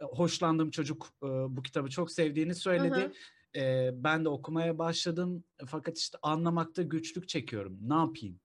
[0.01, 3.11] hoşlandığım çocuk e, bu kitabı çok sevdiğini söyledi.
[3.57, 5.43] E, ben de okumaya başladım.
[5.65, 7.77] Fakat işte anlamakta güçlük çekiyorum.
[7.81, 8.39] Ne yapayım?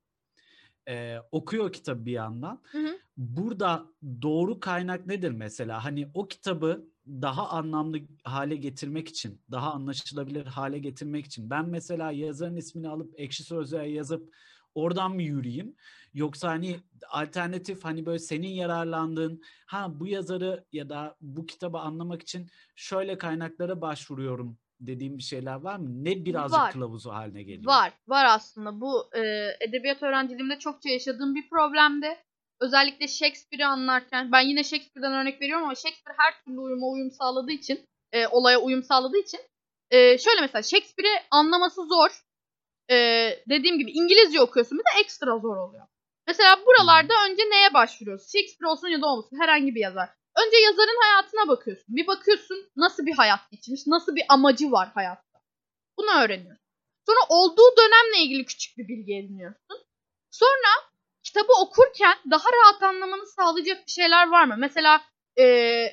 [0.89, 2.61] E, okuyor kitabı bir yandan.
[2.73, 2.99] Hı hı.
[3.17, 3.87] Burada
[4.23, 5.85] doğru kaynak nedir mesela?
[5.85, 12.11] Hani o kitabı daha anlamlı hale getirmek için, daha anlaşılabilir hale getirmek için ben mesela
[12.11, 14.35] yazarın ismini alıp ekşi sözlüğe yazıp
[14.75, 15.77] oradan mı yürüyeyim?
[16.15, 22.23] Yoksa hani alternatif hani böyle senin yararlandığın ha bu yazarı ya da bu kitabı anlamak
[22.23, 26.05] için şöyle kaynaklara başvuruyorum dediğim bir şeyler var mı?
[26.05, 26.73] Ne birazcık Var.
[26.73, 27.67] kılavuzu haline geliyor?
[27.67, 27.93] Var.
[28.09, 28.81] Var aslında.
[28.81, 29.21] Bu e,
[29.61, 32.17] edebiyat öğrenciliğimde çokça yaşadığım bir problemdi.
[32.61, 37.53] Özellikle Shakespeare'i anlarken ben yine Shakespeare'den örnek veriyorum ama Shakespeare her türlü uyuma uyum sağladığı
[37.53, 39.41] için e, olaya uyum sağladığı için
[39.91, 42.23] e, şöyle mesela Shakespeare'i anlaması zor.
[42.91, 42.97] E,
[43.49, 45.87] dediğim gibi İngilizce okuyorsun bir de ekstra zor oluyor.
[46.27, 48.33] Mesela buralarda önce neye başvuruyoruz?
[48.33, 50.09] Shakespeare olsun ya da olmasın herhangi bir yazar.
[50.37, 51.97] Önce yazarın hayatına bakıyorsun.
[51.97, 55.39] Bir bakıyorsun nasıl bir hayat geçirmiş, nasıl bir amacı var hayatta.
[55.99, 56.67] Bunu öğreniyorsun.
[57.07, 59.79] Sonra olduğu dönemle ilgili küçük bir bilgi ediniyorsun.
[60.31, 64.55] Sonra kitabı okurken daha rahat anlamanı sağlayacak bir şeyler var mı?
[64.59, 65.03] Mesela
[65.37, 65.45] e,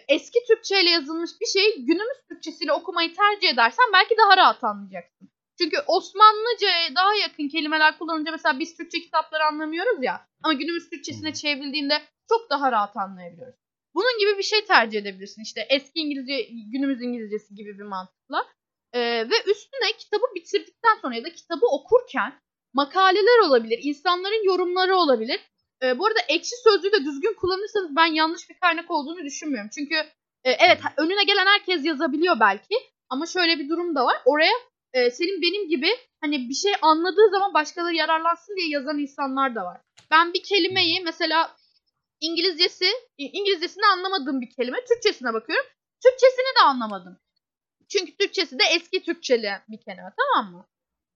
[0.08, 5.30] eski Türkçe ile yazılmış bir şeyi günümüz Türkçesiyle okumayı tercih edersen belki daha rahat anlayacaksın.
[5.58, 11.34] Çünkü Osmanlıca'ya daha yakın kelimeler kullanınca mesela biz Türkçe kitapları anlamıyoruz ya ama günümüz Türkçesine
[11.34, 13.60] çevrildiğinde çok daha rahat anlayabiliyoruz.
[14.00, 15.41] Bunun gibi bir şey tercih edebilirsin.
[15.41, 18.45] İşte eski İngilizce, günümüz İngilizcesi gibi bir mantıkla.
[18.93, 22.39] Ee, ve üstüne kitabı bitirdikten sonra ya da kitabı okurken
[22.74, 25.39] makaleler olabilir, insanların yorumları olabilir.
[25.84, 29.70] Ee, bu arada ekşi sözlüğü de düzgün kullanırsanız ben yanlış bir kaynak olduğunu düşünmüyorum.
[29.74, 29.95] Çünkü
[30.43, 32.76] e, evet önüne gelen herkes yazabiliyor belki
[33.10, 34.18] ama şöyle bir durum da var.
[34.26, 34.54] Oraya
[34.93, 35.89] e, senin benim gibi
[36.22, 39.82] hani bir şey anladığı zaman başkaları yararlansın diye yazan insanlar da var.
[40.12, 41.56] Ben bir kelimeyi mesela
[42.22, 42.86] İngilizcesi,
[43.17, 45.65] İngilizcesini anlamadığım bir kelime Türkçesine bakıyorum.
[46.03, 47.20] Türkçesini de anlamadım.
[47.89, 50.65] Çünkü Türkçesi de eski Türkçeli bir kelime tamam mı?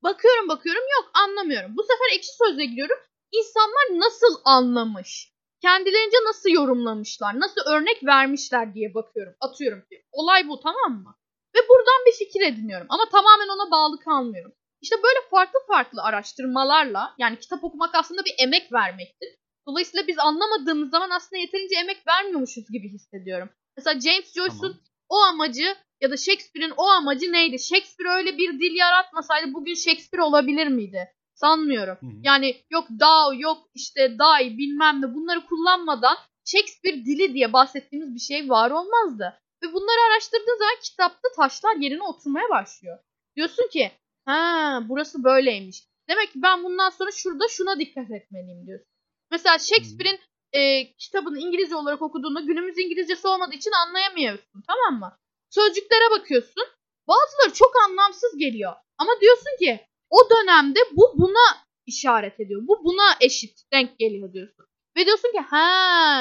[0.04, 1.78] Bakıyorum bakıyorum yok anlamıyorum.
[1.78, 2.98] Bu sefer ekşi sözlüğe giriyorum.
[3.32, 5.34] İnsanlar nasıl anlamış?
[5.62, 7.40] Kendilerince nasıl yorumlamışlar?
[7.40, 9.34] Nasıl örnek vermişler diye bakıyorum.
[9.42, 10.06] Atıyorum ki.
[10.12, 11.16] Olay bu tamam mı?
[11.56, 12.88] Ve buradan bir fikir ediniyorum.
[12.90, 14.54] Ama tamamen ona bağlı kalmıyorum.
[14.82, 19.30] İşte böyle farklı farklı araştırmalarla yani kitap okumak aslında bir emek vermektir.
[19.68, 23.50] Dolayısıyla biz anlamadığımız zaman aslında yeterince emek vermiyormuşuz gibi hissediyorum.
[23.78, 24.78] Mesela James Joyce'un Tamam.
[25.10, 27.60] o amacı ya da Shakespeare'in o amacı neydi?
[27.60, 31.10] Shakespeare öyle bir dil yaratmasaydı bugün Shakespeare olabilir miydi?
[31.36, 31.98] Sanmıyorum.
[32.02, 32.20] Hı hı.
[32.24, 38.20] Yani yok thou yok işte die bilmem ne bunları kullanmadan Shakespeare dili diye bahsettiğimiz bir
[38.20, 39.40] şey var olmazdı.
[39.64, 43.00] Ve bunları araştırdığın zaman kitapta taşlar yerine oturmaya başlıyor.
[43.36, 43.92] Diyorsun ki
[44.26, 45.84] ha burası böyleymiş.
[46.10, 48.93] Demek ki ben bundan sonra şurada şuna dikkat etmeliyim diyorsun.
[49.34, 50.20] Mesela Shakespeare'in
[50.54, 55.18] e, kitabını İngilizce olarak okuduğunda günümüz İngilizcesi olmadığı için anlayamıyorsun tamam mı?
[55.50, 56.64] Sözcüklere bakıyorsun.
[57.08, 58.74] Bazıları çok anlamsız geliyor.
[58.98, 59.80] Ama diyorsun ki
[60.10, 61.46] o dönemde bu buna
[61.86, 62.62] işaret ediyor.
[62.68, 64.66] Bu buna eşit denk geliyor diyorsun.
[64.98, 65.68] Ve diyorsun ki ha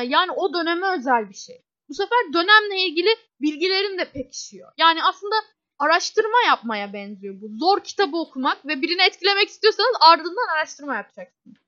[0.06, 1.62] yani o döneme özel bir şey.
[1.88, 3.10] Bu sefer dönemle ilgili
[3.40, 4.72] bilgilerin de pekişiyor.
[4.78, 5.34] Yani aslında
[5.78, 7.48] araştırma yapmaya benziyor bu.
[7.58, 11.61] Zor kitabı okumak ve birini etkilemek istiyorsanız ardından araştırma yapacaksınız.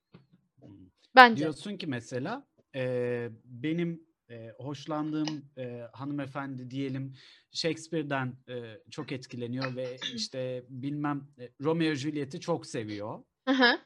[1.15, 1.41] Bence.
[1.41, 7.13] Diyorsun ki mesela e, benim e, hoşlandığım e, hanımefendi diyelim
[7.51, 13.23] Shakespeare'den e, çok etkileniyor ve işte bilmem e, Romeo Juliet'i çok seviyor.
[13.49, 13.79] Hı hı.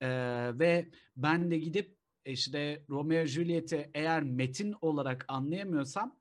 [0.00, 0.08] E,
[0.58, 6.18] ve ben de gidip işte Romeo Juliet'i eğer metin olarak anlayamıyorsam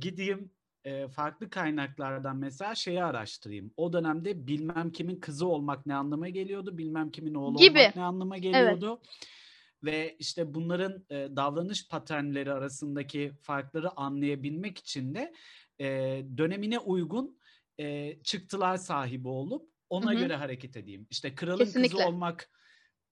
[0.00, 0.50] gideyim
[0.84, 3.72] e, farklı kaynaklardan mesela şeyi araştırayım.
[3.76, 7.78] O dönemde bilmem kimin kızı olmak ne anlama geliyordu, bilmem kimin oğlu Gibi.
[7.78, 9.00] olmak ne anlama geliyordu.
[9.84, 15.32] Ve işte bunların e, davranış paternleri arasındaki farkları anlayabilmek için de
[15.80, 15.86] e,
[16.36, 17.38] dönemine uygun
[17.78, 20.18] e, çıktılar sahibi olup ona Hı hı.
[20.20, 21.06] göre hareket edeyim.
[21.10, 21.96] İşte kralın Kesinlikle.
[21.96, 22.50] kızı olmak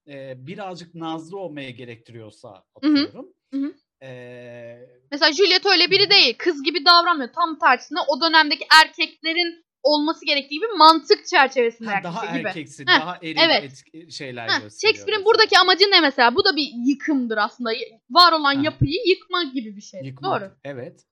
[0.08, 3.26] e, birazcık nazlı olmaya gerektiriyorsa atıyorum.
[3.54, 3.74] Hı hı.
[4.06, 6.34] E, Mesela Juliet öyle biri değil.
[6.38, 7.32] Kız gibi davranmıyor.
[7.32, 12.48] Tam tersine o dönemdeki erkeklerin olması gerektiği gibi mantık çerçevesinde ha, daha gibi.
[12.48, 13.64] erkeksi, Heh, daha eril evet.
[13.64, 14.70] etki- şeyler Heh, gösteriyor.
[14.94, 15.24] Shakespeare'in mesela.
[15.24, 16.34] buradaki amacı ne mesela?
[16.34, 17.70] Bu da bir yıkımdır aslında.
[18.10, 18.62] Var olan Ha.
[18.64, 20.00] yapıyı yıkmak gibi bir şey.
[20.04, 20.50] Yıkmak, Doğru.
[20.64, 21.04] Evet.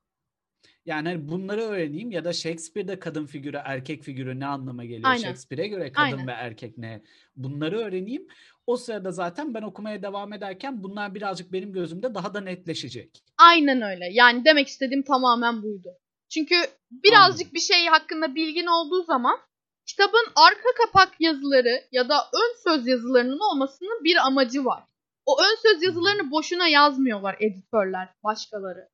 [0.87, 5.09] Yani hani bunları öğreneyim ya da Shakespeare'de kadın figürü, erkek figürü ne anlama geliyor?
[5.11, 5.23] Aynen.
[5.23, 6.27] Shakespeare'e göre kadın Aynen.
[6.27, 7.03] ve erkek ne?
[7.37, 8.27] Bunları öğreneyim.
[8.67, 13.25] O sırada zaten ben okumaya devam ederken bunlar birazcık benim gözümde daha da netleşecek.
[13.39, 14.05] Aynen öyle.
[14.13, 15.89] Yani demek istediğim tamamen buydu.
[16.31, 16.57] Çünkü
[16.91, 19.39] birazcık bir şey hakkında bilgin olduğu zaman
[19.87, 24.85] kitabın arka kapak yazıları ya da ön söz yazılarının olmasının bir amacı var.
[25.27, 28.89] O ön söz yazılarını boşuna yazmıyorlar editörler, başkaları.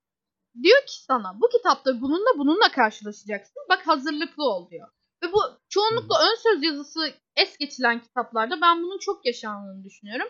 [0.62, 3.62] Diyor ki sana bu kitapta bununla bununla karşılaşacaksın.
[3.68, 4.88] Bak hazırlıklı ol diyor.
[5.22, 10.28] Ve bu çoğunlukla ön söz yazısı es geçilen kitaplarda ben bunun çok yaşandığını düşünüyorum.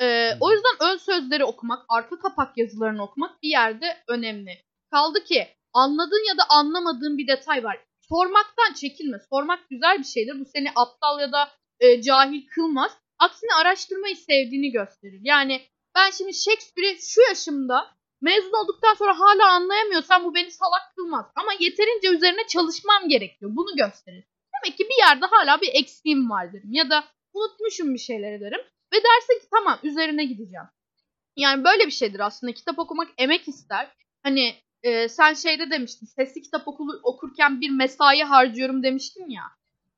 [0.00, 4.64] Ee, o yüzden ön sözleri okumak, arka kapak yazılarını okumak bir yerde önemli.
[4.90, 7.78] Kaldı ki anladığın ya da anlamadığın bir detay var.
[8.08, 9.18] Sormaktan çekinme.
[9.30, 10.40] Sormak güzel bir şeydir.
[10.40, 11.50] Bu seni aptal ya da
[11.80, 12.92] e, cahil kılmaz.
[13.18, 15.20] Aksine araştırmayı sevdiğini gösterir.
[15.22, 15.62] Yani
[15.94, 21.26] ben şimdi Shakespeare'i şu yaşımda mezun olduktan sonra hala anlayamıyorsam bu beni salak kılmaz.
[21.36, 23.50] Ama yeterince üzerine çalışmam gerekiyor.
[23.54, 24.24] Bunu gösterir.
[24.54, 26.48] Demek ki bir yerde hala bir eksiğim var.
[26.64, 28.60] Ya da unutmuşum bir şeyleri derim.
[28.92, 30.66] Ve dersin ki tamam üzerine gideceğim.
[31.36, 32.52] Yani böyle bir şeydir aslında.
[32.52, 33.88] Kitap okumak emek ister.
[34.22, 34.54] Hani
[34.84, 36.06] e, sen şeyde demiştin.
[36.06, 39.42] Sesli kitap okulu, okurken bir mesai harcıyorum demiştin ya.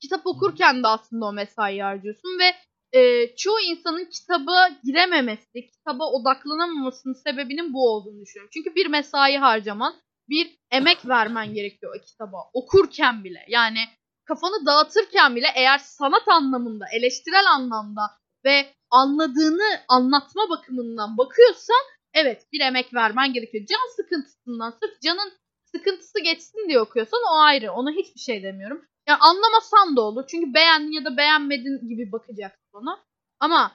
[0.01, 2.55] Kitap okurken de aslında o mesai harcıyorsun ve
[2.99, 8.51] e, çoğu insanın kitaba girememesi, kitaba odaklanamamasının sebebinin bu olduğunu düşünüyorum.
[8.55, 9.95] Çünkü bir mesai harcaman,
[10.29, 13.45] bir emek vermen gerekiyor o kitaba okurken bile.
[13.49, 13.79] Yani
[14.25, 18.03] kafanı dağıtırken bile eğer sanat anlamında, eleştirel anlamda
[18.45, 23.67] ve anladığını anlatma bakımından bakıyorsan evet bir emek vermen gerekiyor.
[23.67, 25.33] Can sıkıntısından sırf canın
[25.65, 27.73] sıkıntısı geçsin diye okuyorsan o ayrı.
[27.73, 28.85] Ona hiçbir şey demiyorum.
[29.09, 30.25] Yani anlamasan da olur.
[30.31, 33.05] Çünkü beğendin ya da beğenmedin gibi bakacaksın ona.
[33.41, 33.73] Ama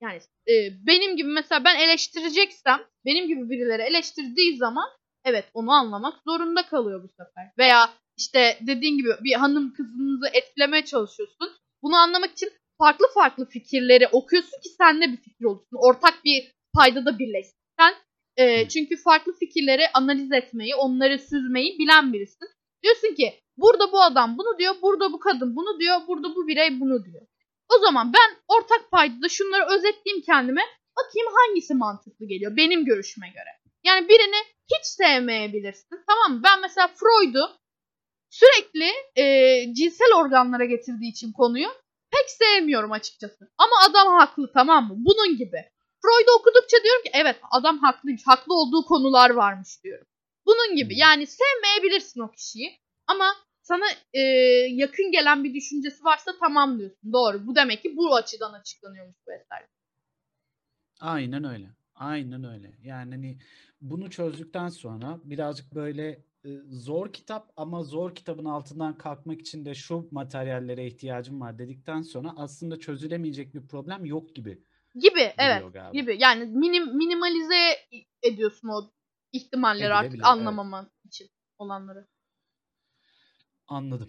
[0.00, 0.54] yani e,
[0.86, 4.88] benim gibi mesela ben eleştireceksem benim gibi birileri eleştirdiği zaman
[5.24, 7.52] evet onu anlamak zorunda kalıyor bu sefer.
[7.58, 11.50] Veya işte dediğin gibi bir hanım kızınızı etkilemeye çalışıyorsun.
[11.82, 15.76] Bunu anlamak için farklı farklı fikirleri okuyorsun ki sende bir fikir olsun.
[15.76, 17.57] Ortak bir payda da birleşsin.
[17.78, 17.94] Sen
[18.36, 22.48] e, çünkü farklı fikirleri analiz etmeyi, onları süzmeyi bilen birisin.
[22.82, 26.80] Diyorsun ki burada bu adam bunu diyor, burada bu kadın bunu diyor, burada bu birey
[26.80, 27.26] bunu diyor.
[27.76, 30.62] O zaman ben ortak paydada şunları özetleyeyim kendime.
[30.96, 33.50] Bakayım hangisi mantıklı geliyor benim görüşüme göre.
[33.84, 34.36] Yani birini
[34.72, 35.98] hiç sevmeyebilirsin.
[36.06, 36.42] Tamam mı?
[36.44, 37.58] Ben mesela Freud'u
[38.30, 39.24] sürekli e,
[39.74, 41.68] cinsel organlara getirdiği için konuyu
[42.10, 43.50] pek sevmiyorum açıkçası.
[43.58, 44.94] Ama adam haklı tamam mı?
[44.96, 45.64] Bunun gibi.
[46.02, 48.22] Freud'u okudukça diyorum ki evet adam haklıymış.
[48.26, 50.06] Haklı olduğu konular varmış diyorum.
[50.46, 50.98] Bunun gibi.
[50.98, 52.80] Yani sevmeyebilirsin o kişiyi.
[53.06, 54.20] Ama sana e,
[54.70, 57.12] yakın gelen bir düşüncesi varsa tamam diyorsun.
[57.12, 57.46] Doğru.
[57.46, 59.64] Bu demek ki bu açıdan açıklanıyormuş bu eser.
[61.00, 61.68] Aynen öyle.
[61.94, 62.72] Aynen öyle.
[62.84, 63.38] Yani hani
[63.80, 69.74] bunu çözdükten sonra birazcık böyle e, zor kitap ama zor kitabın altından kalkmak için de
[69.74, 74.62] şu materyallere ihtiyacım var dedikten sonra aslında çözülemeyecek bir problem yok gibi
[74.98, 75.72] Gibi evet.
[75.72, 75.90] galiba.
[75.92, 76.16] Gibi.
[76.20, 77.76] Yani minim, minimalize
[78.22, 78.90] ediyorsun o
[79.32, 80.38] ihtimalleri artık Edilebilir, evet.
[80.38, 82.06] anlamaman için olanları.
[83.66, 84.08] Anladım.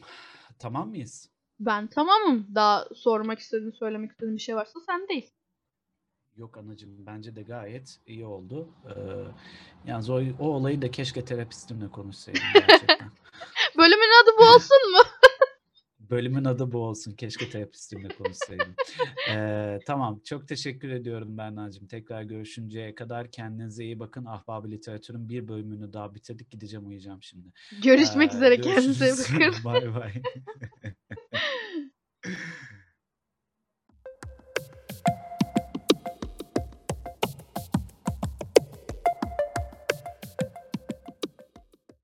[0.59, 1.29] Tamam mıyız?
[1.59, 2.55] Ben tamamım.
[2.55, 5.33] Daha sormak istediğin, söylemek istediğin bir şey varsa sendeyiz.
[6.35, 8.69] Yok anacığım bence de gayet iyi oldu.
[8.85, 8.91] Ee,
[9.85, 13.11] yalnız o, o olayı da keşke terapistimle konuşsaydım gerçekten.
[13.77, 15.01] Bölümün adı bu olsun mu?
[16.10, 17.12] Bölümün adı bu olsun.
[17.12, 18.76] Keşke terapistimle konuşsaydım.
[19.32, 20.20] Ee, tamam.
[20.26, 21.88] Çok teşekkür ediyorum Berna'cığım.
[21.88, 24.26] Tekrar görüşünceye kadar kendinize iyi bakın.
[24.26, 26.51] Ahbabı Literatür'ün bir bölümünü daha bitirdik.
[26.51, 27.47] Gideceğim uyuyacağım şimdi.
[27.84, 28.62] Görüşmek Ee, üzere.
[28.62, 29.36] Kendinize iyi görüşürüz.
[29.36, 29.64] bakın.
[29.66, 30.14] Bay bay.